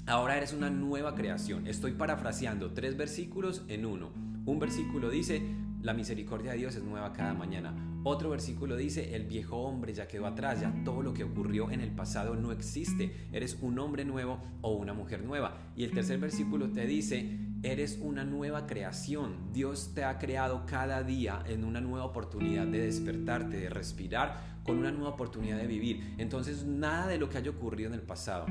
Ahora 0.05 0.37
eres 0.37 0.53
una 0.53 0.69
nueva 0.69 1.15
creación. 1.15 1.67
Estoy 1.67 1.93
parafraseando 1.93 2.75
tres 2.75 2.99
versículos 2.99 3.63
en 3.69 3.87
uno. 3.87 4.11
Un 4.45 4.59
versículo 4.59 5.09
dice, 5.09 5.41
la 5.81 5.95
misericordia 5.95 6.53
de 6.53 6.59
Dios 6.59 6.77
es 6.77 6.83
nueva 6.83 7.15
cada 7.15 7.33
mañana. 7.33 7.94
Otro 8.07 8.29
versículo 8.29 8.77
dice, 8.77 9.17
el 9.17 9.25
viejo 9.25 9.57
hombre 9.57 9.95
ya 9.95 10.07
quedó 10.07 10.27
atrás, 10.27 10.61
ya 10.61 10.75
todo 10.85 11.03
lo 11.03 11.15
que 11.15 11.25
ocurrió 11.25 11.71
en 11.71 11.81
el 11.81 11.91
pasado 11.91 12.37
no 12.37 12.53
existe. 12.53 13.29
Eres 13.33 13.57
un 13.63 13.79
hombre 13.79 14.05
nuevo 14.05 14.39
o 14.61 14.75
una 14.75 14.93
mujer 14.93 15.25
nueva. 15.25 15.57
Y 15.75 15.85
el 15.85 15.93
tercer 15.93 16.19
versículo 16.19 16.71
te 16.71 16.87
dice, 16.87 17.39
eres 17.63 17.99
una 18.03 18.23
nueva 18.23 18.67
creación. 18.67 19.53
Dios 19.55 19.93
te 19.95 20.05
ha 20.05 20.19
creado 20.19 20.67
cada 20.67 21.03
día 21.03 21.43
en 21.47 21.65
una 21.65 21.81
nueva 21.81 22.05
oportunidad 22.05 22.67
de 22.67 22.81
despertarte, 22.81 23.57
de 23.57 23.71
respirar, 23.71 24.55
con 24.65 24.77
una 24.77 24.93
nueva 24.93 25.11
oportunidad 25.11 25.57
de 25.57 25.67
vivir. 25.67 26.15
Entonces 26.19 26.67
nada 26.67 27.07
de 27.07 27.17
lo 27.17 27.31
que 27.31 27.39
haya 27.39 27.51
ocurrido 27.51 27.89
en 27.89 27.95
el 27.95 28.03
pasado 28.03 28.45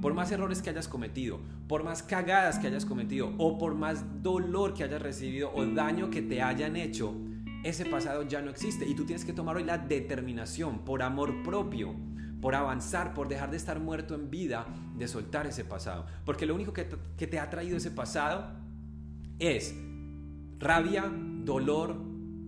por 0.00 0.14
más 0.14 0.30
errores 0.30 0.62
que 0.62 0.70
hayas 0.70 0.88
cometido, 0.88 1.40
por 1.68 1.82
más 1.82 2.02
cagadas 2.02 2.58
que 2.58 2.66
hayas 2.66 2.84
cometido 2.84 3.32
o 3.38 3.58
por 3.58 3.74
más 3.74 4.22
dolor 4.22 4.74
que 4.74 4.84
hayas 4.84 5.02
recibido 5.02 5.50
o 5.54 5.64
daño 5.66 6.10
que 6.10 6.22
te 6.22 6.42
hayan 6.42 6.76
hecho, 6.76 7.14
ese 7.66 7.84
pasado 7.84 8.22
ya 8.22 8.40
no 8.40 8.50
existe 8.50 8.86
y 8.86 8.94
tú 8.94 9.04
tienes 9.04 9.24
que 9.24 9.32
tomar 9.32 9.56
hoy 9.56 9.64
la 9.64 9.78
determinación 9.78 10.84
por 10.84 11.02
amor 11.02 11.42
propio, 11.42 11.94
por 12.40 12.54
avanzar, 12.54 13.12
por 13.12 13.26
dejar 13.26 13.50
de 13.50 13.56
estar 13.56 13.80
muerto 13.80 14.14
en 14.14 14.30
vida, 14.30 14.66
de 14.96 15.08
soltar 15.08 15.46
ese 15.46 15.64
pasado. 15.64 16.06
Porque 16.24 16.46
lo 16.46 16.54
único 16.54 16.72
que 16.72 16.84
te, 16.84 17.38
ha 17.40 17.50
traído 17.50 17.76
ese 17.76 17.90
pasado 17.90 18.52
es 19.38 19.74
rabia, 20.58 21.10
dolor, 21.44 21.96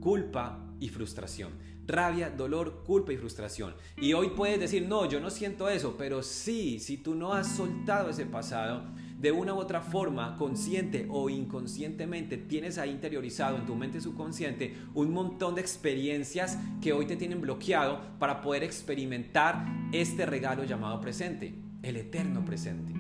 culpa 0.00 0.64
y 0.78 0.88
frustración 0.88 1.68
rabia, 1.88 2.28
dolor, 2.28 2.84
culpa 2.84 3.14
y 3.14 3.16
frustración. 3.16 3.74
Y 3.96 4.12
hoy 4.12 4.32
puedes 4.36 4.60
decir, 4.60 4.86
no, 4.86 5.08
yo 5.08 5.20
no 5.20 5.30
siento 5.30 5.70
eso, 5.70 5.96
pero 5.96 6.22
sí, 6.22 6.78
si 6.80 6.98
tú 6.98 7.14
no 7.14 7.32
has 7.32 7.56
soltado 7.56 8.10
ese 8.10 8.26
pasado, 8.26 8.84
de 9.18 9.32
una 9.32 9.52
u 9.52 9.58
otra 9.58 9.80
forma, 9.80 10.36
consciente 10.36 11.06
o 11.10 11.28
inconscientemente, 11.28 12.36
tienes 12.36 12.78
ahí 12.78 12.90
interiorizado 12.90 13.56
en 13.56 13.66
tu 13.66 13.74
mente 13.74 14.00
subconsciente 14.00 14.76
un 14.94 15.12
montón 15.12 15.56
de 15.56 15.60
experiencias 15.60 16.56
que 16.80 16.92
hoy 16.92 17.04
te 17.06 17.16
tienen 17.16 17.40
bloqueado 17.40 18.00
para 18.20 18.40
poder 18.40 18.62
experimentar 18.62 19.66
este 19.92 20.24
regalo 20.24 20.62
llamado 20.62 21.00
presente, 21.00 21.52
el 21.82 21.96
eterno 21.96 22.44
presente. 22.44 22.92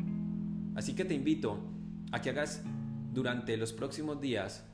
Así 0.74 0.94
que 0.94 1.04
te 1.04 1.14
invito 1.14 1.60
a 2.10 2.20
que 2.20 2.30
hagas 2.30 2.62
durante 3.14 3.56
los 3.56 3.72
próximos 3.72 4.20
días 4.20 4.64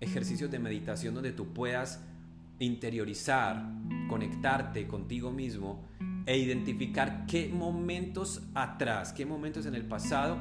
ejercicios 0.00 0.50
de 0.50 0.58
meditación 0.58 1.14
donde 1.14 1.30
tú 1.30 1.52
puedas 1.52 2.02
interiorizar, 2.58 3.64
conectarte 4.08 4.88
contigo 4.88 5.30
mismo 5.30 5.84
e 6.26 6.38
identificar 6.38 7.24
qué 7.26 7.48
momentos 7.48 8.42
atrás, 8.54 9.12
qué 9.12 9.24
momentos 9.24 9.64
en 9.66 9.76
el 9.76 9.84
pasado 9.84 10.38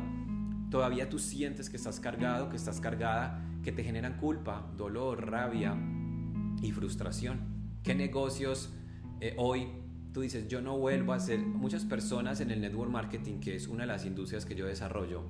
todavía 0.69 1.09
tú 1.09 1.19
sientes 1.19 1.69
que 1.69 1.77
estás 1.77 1.99
cargado, 1.99 2.49
que 2.49 2.55
estás 2.55 2.79
cargada, 2.79 3.43
que 3.63 3.71
te 3.71 3.83
generan 3.83 4.17
culpa, 4.17 4.71
dolor, 4.77 5.29
rabia 5.29 5.75
y 6.61 6.71
frustración. 6.71 7.39
¿Qué 7.83 7.95
negocios 7.95 8.73
eh, 9.21 9.35
hoy 9.37 9.67
tú 10.13 10.21
dices, 10.21 10.47
yo 10.47 10.61
no 10.61 10.77
vuelvo 10.77 11.13
a 11.13 11.17
hacer? 11.17 11.39
Muchas 11.39 11.85
personas 11.85 12.41
en 12.41 12.51
el 12.51 12.61
network 12.61 12.91
marketing, 12.91 13.39
que 13.39 13.55
es 13.55 13.67
una 13.67 13.83
de 13.83 13.87
las 13.87 14.05
industrias 14.05 14.45
que 14.45 14.55
yo 14.55 14.65
desarrollo, 14.65 15.23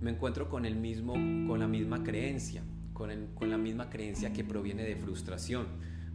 me 0.00 0.10
encuentro 0.10 0.48
con 0.48 0.64
el 0.64 0.76
mismo, 0.76 1.12
con 1.12 1.60
la 1.60 1.68
misma 1.68 2.02
creencia 2.02 2.62
con, 2.92 3.50
la 3.50 3.58
misma 3.58 3.90
creencia 3.90 4.32
que 4.32 4.44
proviene 4.44 4.84
de 4.84 4.96
frustración. 4.96 5.66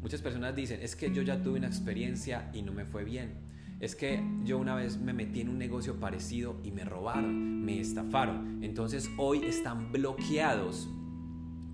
Muchas 0.02 0.22
personas 0.22 0.56
dicen, 0.56 0.80
es 0.82 0.96
que 0.96 1.14
yo 1.14 1.22
ya 1.22 1.42
tuve 1.42 1.58
una 1.58 1.68
experiencia 1.68 2.50
y 2.54 2.62
no 2.62 2.72
me 2.72 2.86
fue 2.86 3.04
bien. 3.04 3.47
Es 3.80 3.96
que 3.96 4.24
yo 4.44 4.58
una 4.58 4.74
vez 4.74 5.00
me 5.00 5.14
metí 5.14 5.42
en 5.42 5.50
un 5.50 5.60
negocio 5.60 6.00
parecido 6.00 6.60
y 6.64 6.72
me 6.72 6.84
robaron, 6.84 7.64
me 7.64 7.80
estafaron. 7.80 8.64
Entonces 8.64 9.10
hoy 9.18 9.44
están 9.46 9.92
bloqueados 9.92 10.90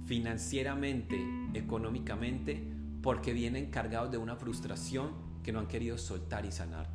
financieramente, 0.06 1.18
económicamente, 1.54 2.62
porque 3.02 3.32
vienen 3.32 3.72
cargados 3.72 4.12
de 4.12 4.18
una 4.18 4.36
frustración 4.36 5.12
que 5.44 5.54
no 5.54 5.60
han 5.60 5.68
querido 5.68 5.98
soltar 5.98 6.46
y 6.46 6.52
sanar. 6.52 6.90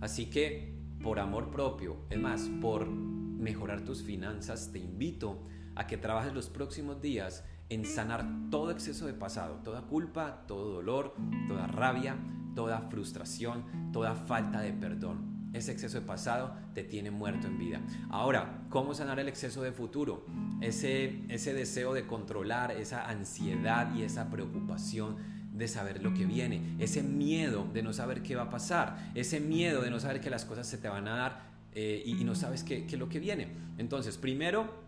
Así 0.00 0.26
que, 0.26 0.74
por 1.02 1.18
amor 1.18 1.50
propio, 1.50 1.96
es 2.10 2.20
más, 2.20 2.48
por 2.60 2.86
mejorar 2.88 3.84
tus 3.84 4.02
finanzas, 4.02 4.70
te 4.72 4.78
invito 4.78 5.42
a 5.74 5.86
que 5.86 5.96
trabajes 5.96 6.32
los 6.32 6.48
próximos 6.48 7.00
días 7.00 7.44
en 7.68 7.84
sanar 7.84 8.24
todo 8.50 8.70
exceso 8.70 9.06
de 9.06 9.14
pasado, 9.14 9.56
toda 9.64 9.82
culpa, 9.82 10.44
todo 10.46 10.72
dolor, 10.72 11.14
toda 11.48 11.66
rabia, 11.66 12.16
toda 12.58 12.80
frustración, 12.80 13.62
toda 13.92 14.16
falta 14.16 14.60
de 14.60 14.72
perdón. 14.72 15.48
Ese 15.52 15.70
exceso 15.70 16.00
de 16.00 16.04
pasado 16.04 16.56
te 16.74 16.82
tiene 16.82 17.12
muerto 17.12 17.46
en 17.46 17.56
vida. 17.56 17.80
Ahora, 18.10 18.64
¿cómo 18.68 18.94
sanar 18.94 19.20
el 19.20 19.28
exceso 19.28 19.62
de 19.62 19.70
futuro? 19.70 20.26
Ese, 20.60 21.22
ese 21.28 21.54
deseo 21.54 21.94
de 21.94 22.08
controlar, 22.08 22.72
esa 22.72 23.08
ansiedad 23.08 23.94
y 23.94 24.02
esa 24.02 24.28
preocupación 24.28 25.18
de 25.52 25.68
saber 25.68 26.02
lo 26.02 26.12
que 26.14 26.26
viene, 26.26 26.74
ese 26.80 27.04
miedo 27.04 27.64
de 27.72 27.84
no 27.84 27.92
saber 27.92 28.24
qué 28.24 28.34
va 28.34 28.42
a 28.42 28.50
pasar, 28.50 29.12
ese 29.14 29.38
miedo 29.38 29.80
de 29.80 29.90
no 29.90 30.00
saber 30.00 30.20
que 30.20 30.28
las 30.28 30.44
cosas 30.44 30.66
se 30.66 30.78
te 30.78 30.88
van 30.88 31.06
a 31.06 31.14
dar 31.14 31.42
eh, 31.74 32.02
y, 32.04 32.24
no 32.24 32.34
sabes 32.34 32.64
qué, 32.64 32.86
qué 32.86 32.96
es 32.96 32.98
lo 32.98 33.08
que 33.08 33.20
viene. 33.20 33.52
Entonces, 33.78 34.18
primero, 34.18 34.87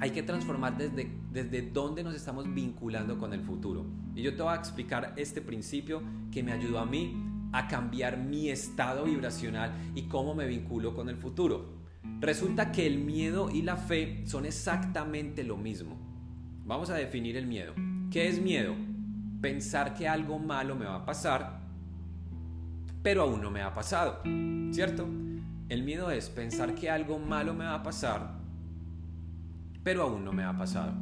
hay 0.00 0.10
que 0.10 0.22
transformar 0.22 0.76
desde, 0.76 1.10
desde 1.32 1.62
dónde 1.62 2.02
nos 2.02 2.14
estamos 2.14 2.52
vinculando 2.52 3.18
con 3.18 3.32
el 3.32 3.42
futuro. 3.42 3.86
Y 4.14 4.22
yo 4.22 4.34
te 4.34 4.42
voy 4.42 4.52
a 4.52 4.56
explicar 4.56 5.14
este 5.16 5.40
principio 5.40 6.02
que 6.30 6.42
me 6.42 6.52
ayudó 6.52 6.78
a 6.78 6.86
mí 6.86 7.22
a 7.52 7.68
cambiar 7.68 8.18
mi 8.18 8.50
estado 8.50 9.04
vibracional 9.04 9.72
y 9.94 10.02
cómo 10.02 10.34
me 10.34 10.46
vinculo 10.46 10.94
con 10.94 11.08
el 11.08 11.16
futuro. 11.16 11.76
Resulta 12.20 12.72
que 12.72 12.86
el 12.86 12.98
miedo 12.98 13.50
y 13.50 13.62
la 13.62 13.76
fe 13.76 14.22
son 14.26 14.46
exactamente 14.46 15.44
lo 15.44 15.56
mismo. 15.56 15.98
Vamos 16.64 16.90
a 16.90 16.94
definir 16.94 17.36
el 17.36 17.46
miedo. 17.46 17.74
¿Qué 18.10 18.28
es 18.28 18.40
miedo? 18.40 18.74
Pensar 19.40 19.94
que 19.94 20.08
algo 20.08 20.38
malo 20.38 20.74
me 20.76 20.86
va 20.86 20.96
a 20.96 21.04
pasar, 21.04 21.60
pero 23.02 23.22
aún 23.22 23.40
no 23.40 23.50
me 23.50 23.62
ha 23.62 23.74
pasado. 23.74 24.22
¿Cierto? 24.72 25.06
El 25.68 25.82
miedo 25.82 26.10
es 26.10 26.28
pensar 26.28 26.74
que 26.74 26.90
algo 26.90 27.18
malo 27.18 27.54
me 27.54 27.64
va 27.64 27.74
a 27.74 27.82
pasar, 27.82 28.38
pero 29.86 30.02
aún 30.02 30.24
no 30.24 30.32
me 30.32 30.42
ha 30.42 30.58
pasado. 30.58 30.94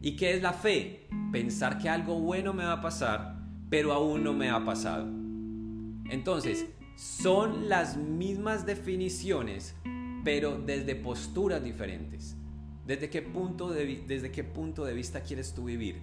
¿Y 0.00 0.16
qué 0.16 0.34
es 0.34 0.42
la 0.42 0.52
fe? 0.52 1.06
Pensar 1.30 1.78
que 1.78 1.88
algo 1.88 2.18
bueno 2.18 2.52
me 2.52 2.64
va 2.64 2.72
a 2.72 2.80
pasar, 2.80 3.36
pero 3.70 3.92
aún 3.92 4.24
no 4.24 4.32
me 4.32 4.50
ha 4.50 4.64
pasado. 4.64 5.06
Entonces, 6.10 6.66
son 6.96 7.68
las 7.68 7.96
mismas 7.96 8.66
definiciones, 8.66 9.76
pero 10.24 10.58
desde 10.58 10.96
posturas 10.96 11.62
diferentes. 11.62 12.36
¿Desde 12.84 13.08
qué 13.08 13.22
punto 13.22 13.70
de, 13.70 14.02
desde 14.08 14.32
qué 14.32 14.42
punto 14.42 14.84
de 14.84 14.94
vista 14.94 15.20
quieres 15.20 15.54
tú 15.54 15.66
vivir? 15.66 16.00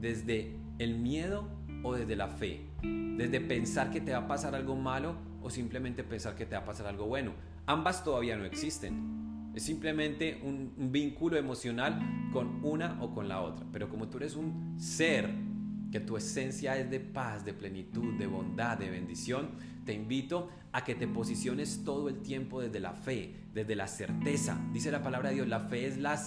¿Desde 0.00 0.56
el 0.78 0.96
miedo 0.96 1.48
o 1.82 1.94
desde 1.94 2.14
la 2.14 2.28
fe? 2.28 2.68
¿Desde 2.82 3.40
pensar 3.40 3.90
que 3.90 4.00
te 4.00 4.12
va 4.12 4.18
a 4.18 4.28
pasar 4.28 4.54
algo 4.54 4.76
malo 4.76 5.16
o 5.42 5.50
simplemente 5.50 6.04
pensar 6.04 6.36
que 6.36 6.46
te 6.46 6.54
va 6.54 6.62
a 6.62 6.66
pasar 6.66 6.86
algo 6.86 7.06
bueno? 7.06 7.32
Ambas 7.66 8.04
todavía 8.04 8.36
no 8.36 8.44
existen. 8.44 9.29
Simplemente 9.60 10.40
un, 10.42 10.72
vínculo 10.90 11.36
emocional 11.36 12.00
con 12.32 12.64
una 12.64 12.96
o 13.02 13.12
con 13.12 13.28
la 13.28 13.42
otra. 13.42 13.66
Pero 13.70 13.90
como 13.90 14.08
tú 14.08 14.16
eres 14.16 14.34
un 14.34 14.80
ser 14.80 15.28
que 15.92 16.00
tu 16.00 16.16
esencia 16.16 16.78
es 16.78 16.90
de 16.90 16.98
paz, 16.98 17.44
de 17.44 17.52
plenitud, 17.52 18.14
de 18.18 18.26
bondad, 18.26 18.78
de 18.78 18.88
bendición, 18.88 19.50
te 19.84 19.92
invito 19.92 20.48
a 20.72 20.82
que 20.82 20.94
te 20.94 21.06
posiciones 21.06 21.82
todo 21.84 22.08
el 22.08 22.22
tiempo 22.22 22.62
desde 22.62 22.80
la 22.80 22.94
fe, 22.94 23.34
desde 23.52 23.76
la 23.76 23.86
certeza. 23.86 24.58
Dice 24.72 24.90
la 24.90 25.02
palabra 25.02 25.28
de 25.28 25.34
Dios, 25.34 25.48
la 25.48 25.60
fe 25.60 25.86
es 25.86 25.98
la, 25.98 26.18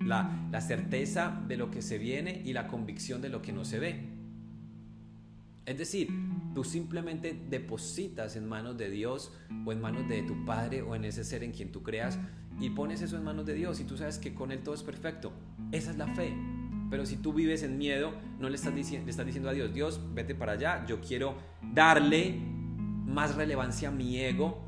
la, 0.00 0.48
la 0.50 0.60
certeza 0.62 1.44
de 1.46 1.58
lo 1.58 1.70
que 1.70 1.82
se 1.82 1.98
viene 1.98 2.40
y 2.42 2.54
la 2.54 2.68
convicción 2.68 3.20
de 3.20 3.28
lo 3.28 3.42
que 3.42 3.52
no 3.52 3.66
se 3.66 3.80
ve. 3.80 4.18
Es 5.66 5.76
decir, 5.76 6.08
tú 6.54 6.64
simplemente 6.64 7.38
depositas 7.50 8.34
en 8.36 8.48
manos 8.48 8.78
de 8.78 8.88
Dios 8.88 9.30
o 9.66 9.72
en 9.72 9.82
manos 9.82 10.08
de 10.08 10.22
tu 10.22 10.46
Padre 10.46 10.80
o 10.80 10.94
en 10.94 11.04
ese 11.04 11.22
ser 11.22 11.44
en 11.44 11.52
quien 11.52 11.70
tú 11.70 11.82
creas 11.82 12.18
y 12.60 12.70
pones 12.70 13.02
eso 13.02 13.16
en 13.16 13.24
manos 13.24 13.46
de 13.46 13.54
Dios 13.54 13.80
y 13.80 13.84
tú 13.84 13.96
sabes 13.96 14.18
que 14.18 14.34
con 14.34 14.52
Él 14.52 14.60
todo 14.60 14.74
es 14.74 14.82
perfecto. 14.82 15.32
Esa 15.72 15.90
es 15.90 15.98
la 15.98 16.06
fe. 16.08 16.34
Pero 16.90 17.04
si 17.04 17.16
tú 17.16 17.32
vives 17.32 17.62
en 17.62 17.76
miedo, 17.78 18.12
no 18.38 18.48
le 18.48 18.56
estás, 18.56 18.74
diciendo, 18.74 19.04
le 19.04 19.10
estás 19.10 19.26
diciendo 19.26 19.50
a 19.50 19.52
Dios, 19.52 19.74
Dios, 19.74 20.00
vete 20.14 20.34
para 20.34 20.52
allá, 20.52 20.86
yo 20.86 21.00
quiero 21.00 21.36
darle 21.74 22.38
más 23.06 23.34
relevancia 23.34 23.88
a 23.88 23.92
mi 23.92 24.18
ego 24.18 24.64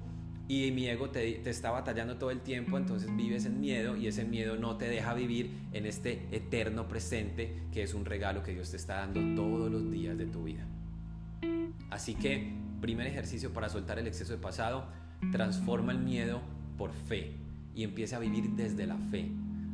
y 0.46 0.70
mi 0.72 0.86
ego 0.86 1.10
te, 1.10 1.32
te, 1.32 1.50
está 1.50 1.70
batallando 1.70 2.18
todo 2.18 2.30
el 2.30 2.40
tiempo, 2.40 2.76
entonces 2.76 3.14
vives 3.16 3.46
en 3.46 3.60
miedo 3.60 3.96
y 3.96 4.06
ese 4.06 4.24
miedo 4.24 4.56
no 4.56 4.76
te 4.76 4.88
deja 4.88 5.14
vivir 5.14 5.50
en 5.72 5.86
este 5.86 6.26
eterno 6.32 6.88
presente 6.88 7.62
que 7.72 7.82
es 7.82 7.94
un 7.94 8.04
regalo 8.04 8.42
que 8.42 8.52
Dios 8.52 8.70
te 8.70 8.76
está 8.76 8.96
dando 8.96 9.20
todos 9.40 9.70
los 9.70 9.90
días 9.90 10.18
de 10.18 10.26
tu 10.26 10.44
vida. 10.44 10.66
Así 11.90 12.14
que 12.14 12.60
Primer 12.80 13.06
ejercicio 13.06 13.52
para 13.52 13.68
soltar 13.68 13.98
el 13.98 14.06
exceso 14.06 14.32
de 14.32 14.38
pasado, 14.38 14.86
transforma 15.32 15.92
el 15.92 15.98
miedo 15.98 16.40
por 16.78 16.92
fe 16.92 17.36
y 17.74 17.84
empieza 17.84 18.16
a 18.16 18.20
vivir 18.20 18.50
desde 18.50 18.86
la 18.86 18.96
fe. 18.96 19.30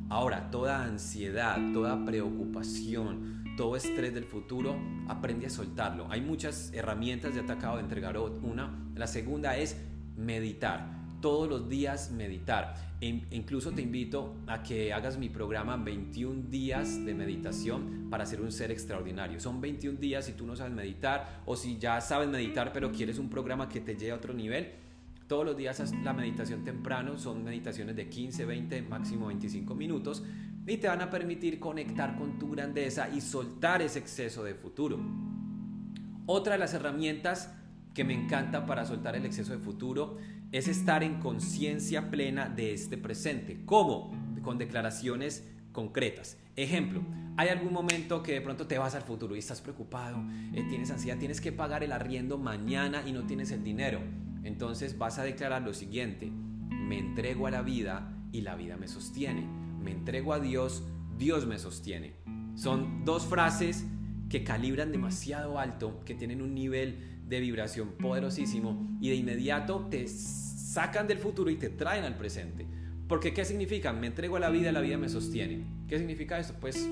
Ahora, 0.09 0.51
toda 0.51 0.85
ansiedad, 0.85 1.59
toda 1.73 2.05
preocupación, 2.05 3.45
todo 3.57 3.75
estrés 3.75 4.15
del 4.15 4.25
futuro, 4.25 4.77
aprende 5.09 5.47
a 5.47 5.51
soltarlo. 5.51 6.07
Hay 6.11 6.21
muchas 6.21 6.73
herramientas, 6.73 7.35
ya 7.35 7.45
te 7.45 7.53
acabo 7.53 7.77
de 7.77 7.83
entregar 7.83 8.17
una. 8.19 8.73
La 8.95 9.07
segunda 9.09 9.57
es 9.57 9.77
meditar. 10.17 10.95
Todos 11.21 11.49
los 11.49 11.69
días 11.69 12.13
meditar. 12.13 12.75
E 13.01 13.27
incluso 13.31 13.73
te 13.73 13.83
invito 13.83 14.37
a 14.47 14.63
que 14.63 14.93
hagas 14.93 15.19
mi 15.19 15.29
programa 15.29 15.77
21 15.77 16.51
días 16.51 17.05
de 17.05 17.15
meditación 17.15 18.07
para 18.09 18.27
ser 18.27 18.41
un 18.43 18.53
ser 18.53 18.71
extraordinario. 18.71 19.41
Son 19.41 19.61
21 19.61 19.99
días 19.99 20.27
si 20.27 20.33
tú 20.33 20.47
no 20.47 20.55
sabes 20.55 20.73
meditar 20.73 21.43
o 21.47 21.57
si 21.57 21.79
ya 21.79 22.01
sabes 22.01 22.29
meditar 22.29 22.73
pero 22.73 22.93
quieres 22.93 23.19
un 23.19 23.29
programa 23.29 23.69
que 23.69 23.81
te 23.81 23.97
lleve 23.97 24.13
a 24.13 24.17
otro 24.17 24.35
nivel. 24.35 24.86
Todos 25.27 25.45
los 25.45 25.57
días 25.57 25.93
la 26.05 26.13
meditación 26.13 26.63
temprano 26.63 27.19
son 27.19 27.43
meditaciones 27.43 27.97
de 27.97 28.09
15, 28.09 28.45
20, 28.45 28.83
máximo 28.83 29.27
25 29.27 29.75
minutos 29.75 30.23
y 30.67 30.77
te 30.77 30.87
van 30.87 31.01
a 31.01 31.11
permitir 31.11 31.59
conectar 31.59 32.17
con 32.17 32.39
tu 32.39 32.51
grandeza 32.51 33.09
y 33.09 33.21
soltar 33.21 33.83
ese 33.83 33.99
exceso 33.99 34.45
de 34.45 34.55
futuro. 34.55 35.01
Otra 36.27 36.53
de 36.55 36.59
las 36.59 36.75
herramientas 36.75 37.53
que 37.93 38.05
me 38.05 38.15
encanta 38.15 38.67
para 38.67 38.85
soltar 38.85 39.17
el 39.17 39.25
exceso 39.25 39.53
de 39.53 39.59
futuro 39.59 40.19
es 40.53 40.69
estar 40.69 41.03
en 41.03 41.19
conciencia 41.19 42.11
plena 42.11 42.49
de 42.49 42.73
este 42.73 42.97
presente. 42.97 43.65
¿Cómo? 43.65 44.13
Con 44.43 44.59
declaraciones 44.59 45.49
concretas. 45.73 46.39
Ejemplo, 46.55 47.03
hay 47.37 47.49
algún 47.49 47.73
momento 47.73 48.23
que 48.23 48.33
de 48.33 48.41
pronto 48.41 48.67
te 48.67 48.79
vas 48.79 48.95
al 48.95 49.03
futuro 49.03 49.35
y 49.35 49.41
estás 49.41 49.61
preocupado, 49.61 50.19
eh, 50.53 50.65
tienes 50.69 50.91
ansiedad, 50.91 51.19
tienes 51.19 51.41
que 51.41 51.53
pagar 51.53 51.83
el 51.83 51.93
arriendo 51.93 52.39
mañana 52.39 53.03
y 53.07 53.13
no 53.13 53.27
tienes 53.27 53.51
el 53.51 53.65
dinero. 53.65 54.01
Entonces 54.47 54.97
vas 54.97 55.19
a 55.19 55.25
declarar 55.25 55.63
lo 55.63 55.75
siguiente, 55.75 56.31
me 56.31 56.99
entrego 56.99 57.47
a 57.47 57.51
la 57.51 57.63
vida 57.63 58.13
y 58.33 58.41
la 58.41 58.55
vida 58.55 58.77
me 58.77 58.89
sostiene 58.89 59.67
me 59.87 59.93
entrego 59.93 60.33
a 60.33 60.41
Dios, 60.41 60.83
Dios 61.17 61.47
me 61.47 61.59
sostiene. 61.59 62.15
Son 62.57 63.05
dos 63.05 63.25
frases 63.25 63.87
que 64.29 64.43
calibran 64.43 64.91
demasiado 64.91 65.61
alto, 65.61 66.01
que 66.05 66.15
tienen 66.15 66.43
un 66.43 66.55
nivel 66.55 67.21
de 67.29 67.39
vibración 67.39 67.93
poderosísimo 67.93 68.99
y 69.01 69.11
de 69.11 69.15
inmediato 69.15 69.87
te 69.89 70.09
sacan 70.09 71.07
del 71.07 71.19
futuro 71.19 71.51
y 71.51 71.57
te 71.57 71.69
traen 71.69 72.03
al 72.03 72.17
presente. 72.17 72.67
Porque 73.07 73.33
¿qué 73.33 73.45
significa? 73.45 73.93
Me 73.93 74.09
entrego 74.09 74.37
a 74.37 74.41
la 74.41 74.51
vida, 74.51 74.73
la 74.73 74.81
vida 74.81 74.99
me 74.99 75.09
sostiene. 75.09 75.65
¿Qué 75.87 75.99
significa 75.99 76.41
esto? 76.41 76.55
Pues 76.61 76.91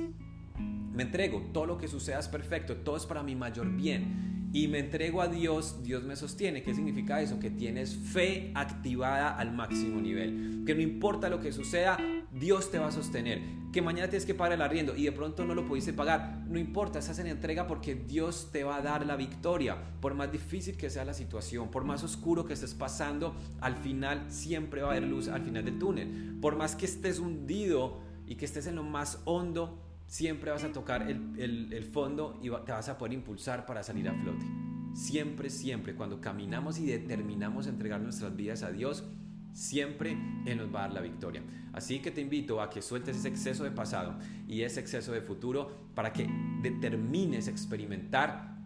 me 0.95 1.03
entrego, 1.03 1.43
todo 1.53 1.67
lo 1.67 1.79
que 1.79 1.89
suceda 1.89 2.21
es 2.21 2.29
perfecto, 2.29 2.77
todo 2.77 2.97
es 2.97 3.05
para 3.05 3.23
mi 3.23 3.35
mayor 3.35 3.69
bien. 3.71 4.51
Y 4.53 4.69
me 4.69 4.79
entrego 4.79 5.21
a 5.21 5.27
Dios, 5.27 5.83
Dios 5.83 6.05
me 6.05 6.15
sostiene. 6.15 6.63
¿Qué 6.63 6.73
significa 6.73 7.21
eso? 7.21 7.41
Que 7.41 7.51
tienes 7.51 7.97
fe 7.97 8.53
activada 8.55 9.37
al 9.37 9.53
máximo 9.53 10.01
nivel. 10.01 10.63
Que 10.65 10.77
no 10.77 10.81
importa 10.81 11.29
lo 11.29 11.41
que 11.41 11.51
suceda, 11.51 11.99
Dios 12.33 12.71
te 12.71 12.79
va 12.79 12.87
a 12.87 12.93
sostener. 12.93 13.41
Que 13.73 13.83
mañana 13.83 14.09
tienes 14.09 14.25
que 14.25 14.35
pagar 14.35 14.53
el 14.53 14.63
arriendo 14.63 14.95
y 14.95 15.03
de 15.03 15.11
pronto 15.11 15.45
no 15.45 15.57
lo 15.57 15.67
pudiste 15.67 15.93
pagar. 15.93 16.45
No 16.47 16.61
importa, 16.61 17.01
estás 17.01 17.19
en 17.19 17.27
entrega 17.27 17.67
porque 17.67 17.97
Dios 17.97 18.51
te 18.53 18.63
va 18.63 18.77
a 18.77 18.83
dar 18.83 19.05
la 19.05 19.17
victoria. 19.17 19.77
Por 20.01 20.15
más 20.15 20.31
difícil 20.31 20.77
que 20.77 20.89
sea 20.89 21.05
la 21.05 21.15
situación, 21.15 21.73
por 21.73 21.83
más 21.83 22.05
oscuro 22.05 22.45
que 22.45 22.53
estés 22.53 22.75
pasando, 22.75 23.35
al 23.61 23.75
final 23.75 24.27
siempre 24.29 24.83
va 24.83 24.91
a 24.91 24.91
haber 24.93 25.09
luz 25.09 25.27
al 25.27 25.43
final 25.43 25.65
del 25.65 25.81
túnel. 25.81 26.39
Por 26.41 26.55
más 26.55 26.77
que 26.77 26.87
estés 26.87 27.19
hundido 27.19 27.99
y 28.25 28.37
que 28.37 28.45
estés 28.45 28.69
en 28.69 28.77
lo 28.77 28.85
más 28.85 29.21
hondo, 29.25 29.84
siempre 30.15 30.53
vas 30.53 30.63
a 30.63 30.71
tocar 30.71 31.11
el, 31.11 31.89
fondo 31.93 32.39
y 32.41 32.49
te 32.49 32.71
vas 32.71 32.89
a 32.89 32.97
poder 32.97 33.15
impulsar 33.15 33.67
para 33.67 33.83
salir 33.83 34.09
a 34.09 34.15
flote. 34.15 34.47
Siempre, 34.95 35.51
siempre, 35.51 35.97
cuando 35.97 36.21
caminamos 36.21 36.79
y 36.79 36.87
determinamos 36.87 37.67
entregar 37.67 38.01
nuestras 38.01 38.37
vidas 38.37 38.63
a 38.63 38.71
Dios, 38.71 39.03
siempre 39.53 40.17
Él 40.47 40.59
nos 40.59 40.73
va 40.73 40.79
a 40.79 40.83
dar 40.83 40.93
la 40.93 41.01
victoria. 41.01 41.43
Así 41.73 41.99
que 41.99 42.13
te 42.13 42.21
invito 42.21 42.63
a 42.63 42.71
que 42.71 42.81
sueltes 42.81 43.17
ese 43.17 43.27
exceso 43.27 43.65
de 43.65 43.73
pasado 43.73 44.17
y 44.47 44.63
ese 44.63 44.79
exceso 44.79 45.11
de 45.11 45.21
futuro 45.21 45.89
para 45.97 46.13
que 46.13 46.31
determines 46.63 47.49
experimentar 47.49 48.57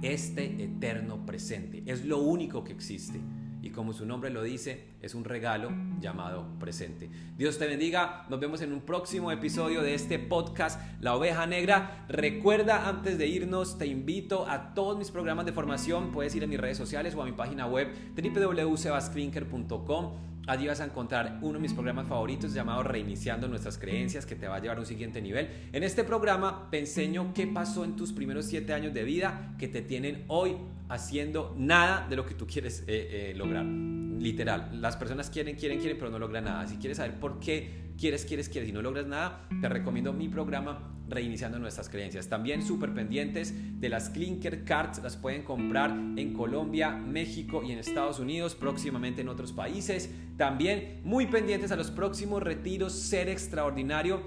este 0.00 0.64
eterno 0.64 1.26
presente. 1.26 1.82
Es 1.84 2.06
lo 2.06 2.20
único 2.22 2.64
que 2.64 2.72
existe. 2.72 3.20
Y 3.66 3.70
como 3.70 3.92
su 3.92 4.06
nombre 4.06 4.30
lo 4.30 4.44
dice, 4.44 4.84
es 5.02 5.16
un 5.16 5.24
regalo 5.24 5.72
llamado 5.98 6.46
presente. 6.60 7.10
Dios 7.36 7.58
te 7.58 7.66
bendiga. 7.66 8.24
Nos 8.30 8.38
vemos 8.38 8.60
en 8.60 8.72
un 8.72 8.80
próximo 8.80 9.32
episodio 9.32 9.82
de 9.82 9.94
este 9.94 10.20
podcast, 10.20 10.80
La 11.00 11.16
Oveja 11.16 11.48
Negra. 11.48 12.06
Recuerda, 12.08 12.88
antes 12.88 13.18
de 13.18 13.26
irnos, 13.26 13.76
te 13.76 13.88
invito 13.88 14.48
a 14.48 14.72
todos 14.72 14.96
mis 14.96 15.10
programas 15.10 15.46
de 15.46 15.52
formación. 15.52 16.12
Puedes 16.12 16.32
ir 16.36 16.44
a 16.44 16.46
mis 16.46 16.60
redes 16.60 16.78
sociales 16.78 17.16
o 17.16 17.22
a 17.22 17.24
mi 17.24 17.32
página 17.32 17.66
web 17.66 17.88
www.sebasclinker.com 18.14 20.35
Allí 20.46 20.68
vas 20.68 20.80
a 20.80 20.84
encontrar 20.84 21.40
uno 21.42 21.54
de 21.54 21.58
mis 21.58 21.72
programas 21.72 22.06
favoritos 22.06 22.54
llamado 22.54 22.84
Reiniciando 22.84 23.48
nuestras 23.48 23.78
creencias 23.78 24.24
que 24.24 24.36
te 24.36 24.46
va 24.46 24.56
a 24.56 24.58
llevar 24.60 24.76
a 24.76 24.80
un 24.80 24.86
siguiente 24.86 25.20
nivel. 25.20 25.48
En 25.72 25.82
este 25.82 26.04
programa 26.04 26.68
te 26.70 26.78
enseño 26.78 27.32
qué 27.34 27.48
pasó 27.48 27.84
en 27.84 27.96
tus 27.96 28.12
primeros 28.12 28.46
siete 28.46 28.72
años 28.72 28.94
de 28.94 29.02
vida 29.02 29.56
que 29.58 29.66
te 29.66 29.82
tienen 29.82 30.24
hoy 30.28 30.56
haciendo 30.88 31.52
nada 31.58 32.06
de 32.08 32.14
lo 32.14 32.24
que 32.24 32.34
tú 32.34 32.46
quieres 32.46 32.84
eh, 32.86 33.30
eh, 33.30 33.34
lograr. 33.34 33.64
Literal, 33.64 34.80
las 34.80 34.96
personas 34.96 35.30
quieren, 35.30 35.56
quieren, 35.56 35.80
quieren, 35.80 35.98
pero 35.98 36.10
no 36.10 36.18
logran 36.20 36.44
nada. 36.44 36.66
Si 36.68 36.76
quieres 36.76 36.98
saber 36.98 37.18
por 37.18 37.40
qué 37.40 37.85
quieres, 37.98 38.24
quieres, 38.24 38.48
quieres 38.48 38.68
y 38.68 38.72
no 38.72 38.82
logras 38.82 39.06
nada, 39.06 39.48
te 39.60 39.68
recomiendo 39.68 40.12
mi 40.12 40.28
programa 40.28 40.92
Reiniciando 41.08 41.60
nuestras 41.60 41.88
creencias. 41.88 42.28
También 42.28 42.64
súper 42.64 42.92
pendientes 42.92 43.54
de 43.80 43.88
las 43.88 44.10
Clinker 44.10 44.64
Cards, 44.64 45.00
las 45.04 45.16
pueden 45.16 45.42
comprar 45.42 45.92
en 45.92 46.32
Colombia, 46.34 46.90
México 46.90 47.62
y 47.62 47.70
en 47.70 47.78
Estados 47.78 48.18
Unidos, 48.18 48.56
próximamente 48.56 49.20
en 49.20 49.28
otros 49.28 49.52
países. 49.52 50.10
También 50.36 51.02
muy 51.04 51.26
pendientes 51.26 51.70
a 51.70 51.76
los 51.76 51.92
próximos 51.92 52.42
retiros 52.42 52.92
Ser 52.92 53.28
Extraordinario. 53.28 54.20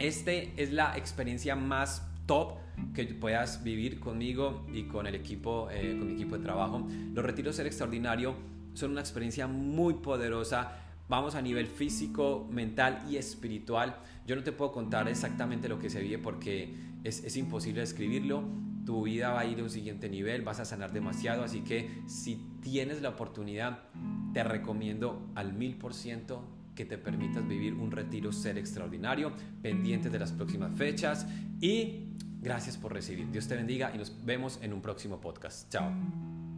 Este 0.00 0.52
es 0.56 0.72
la 0.72 0.96
experiencia 0.96 1.54
más 1.54 2.04
top 2.26 2.54
que 2.92 3.04
puedas 3.04 3.62
vivir 3.62 4.00
conmigo 4.00 4.66
y 4.72 4.84
con 4.84 5.06
el 5.06 5.14
equipo, 5.14 5.68
eh, 5.70 5.94
con 5.96 6.08
mi 6.08 6.14
equipo 6.14 6.38
de 6.38 6.42
trabajo. 6.42 6.88
Los 7.14 7.24
retiros 7.24 7.54
Ser 7.54 7.68
Extraordinario 7.68 8.34
son 8.74 8.90
una 8.90 9.00
experiencia 9.00 9.46
muy 9.46 9.94
poderosa. 9.94 10.72
Vamos 11.10 11.34
a 11.34 11.42
nivel 11.42 11.66
físico, 11.66 12.48
mental 12.52 13.04
y 13.10 13.16
espiritual. 13.16 13.96
Yo 14.28 14.36
no 14.36 14.44
te 14.44 14.52
puedo 14.52 14.70
contar 14.70 15.08
exactamente 15.08 15.68
lo 15.68 15.80
que 15.80 15.90
se 15.90 16.00
vive 16.00 16.18
porque 16.18 16.72
es, 17.02 17.24
es 17.24 17.36
imposible 17.36 17.80
describirlo. 17.80 18.44
Tu 18.86 19.02
vida 19.02 19.32
va 19.32 19.40
a 19.40 19.44
ir 19.44 19.58
a 19.58 19.64
un 19.64 19.70
siguiente 19.70 20.08
nivel, 20.08 20.42
vas 20.42 20.60
a 20.60 20.64
sanar 20.64 20.92
demasiado. 20.92 21.42
Así 21.42 21.62
que 21.62 21.90
si 22.06 22.36
tienes 22.62 23.02
la 23.02 23.08
oportunidad, 23.08 23.80
te 24.32 24.44
recomiendo 24.44 25.28
al 25.34 25.52
mil 25.52 25.74
por 25.74 25.94
ciento 25.94 26.44
que 26.76 26.84
te 26.84 26.96
permitas 26.96 27.46
vivir 27.48 27.74
un 27.74 27.90
retiro 27.90 28.30
ser 28.30 28.56
extraordinario, 28.56 29.32
pendientes 29.62 30.12
de 30.12 30.18
las 30.20 30.30
próximas 30.30 30.78
fechas 30.78 31.26
y 31.60 32.06
gracias 32.40 32.76
por 32.76 32.92
recibir. 32.92 33.28
Dios 33.32 33.48
te 33.48 33.56
bendiga 33.56 33.90
y 33.92 33.98
nos 33.98 34.24
vemos 34.24 34.60
en 34.62 34.72
un 34.72 34.80
próximo 34.80 35.20
podcast. 35.20 35.68
Chao. 35.72 36.49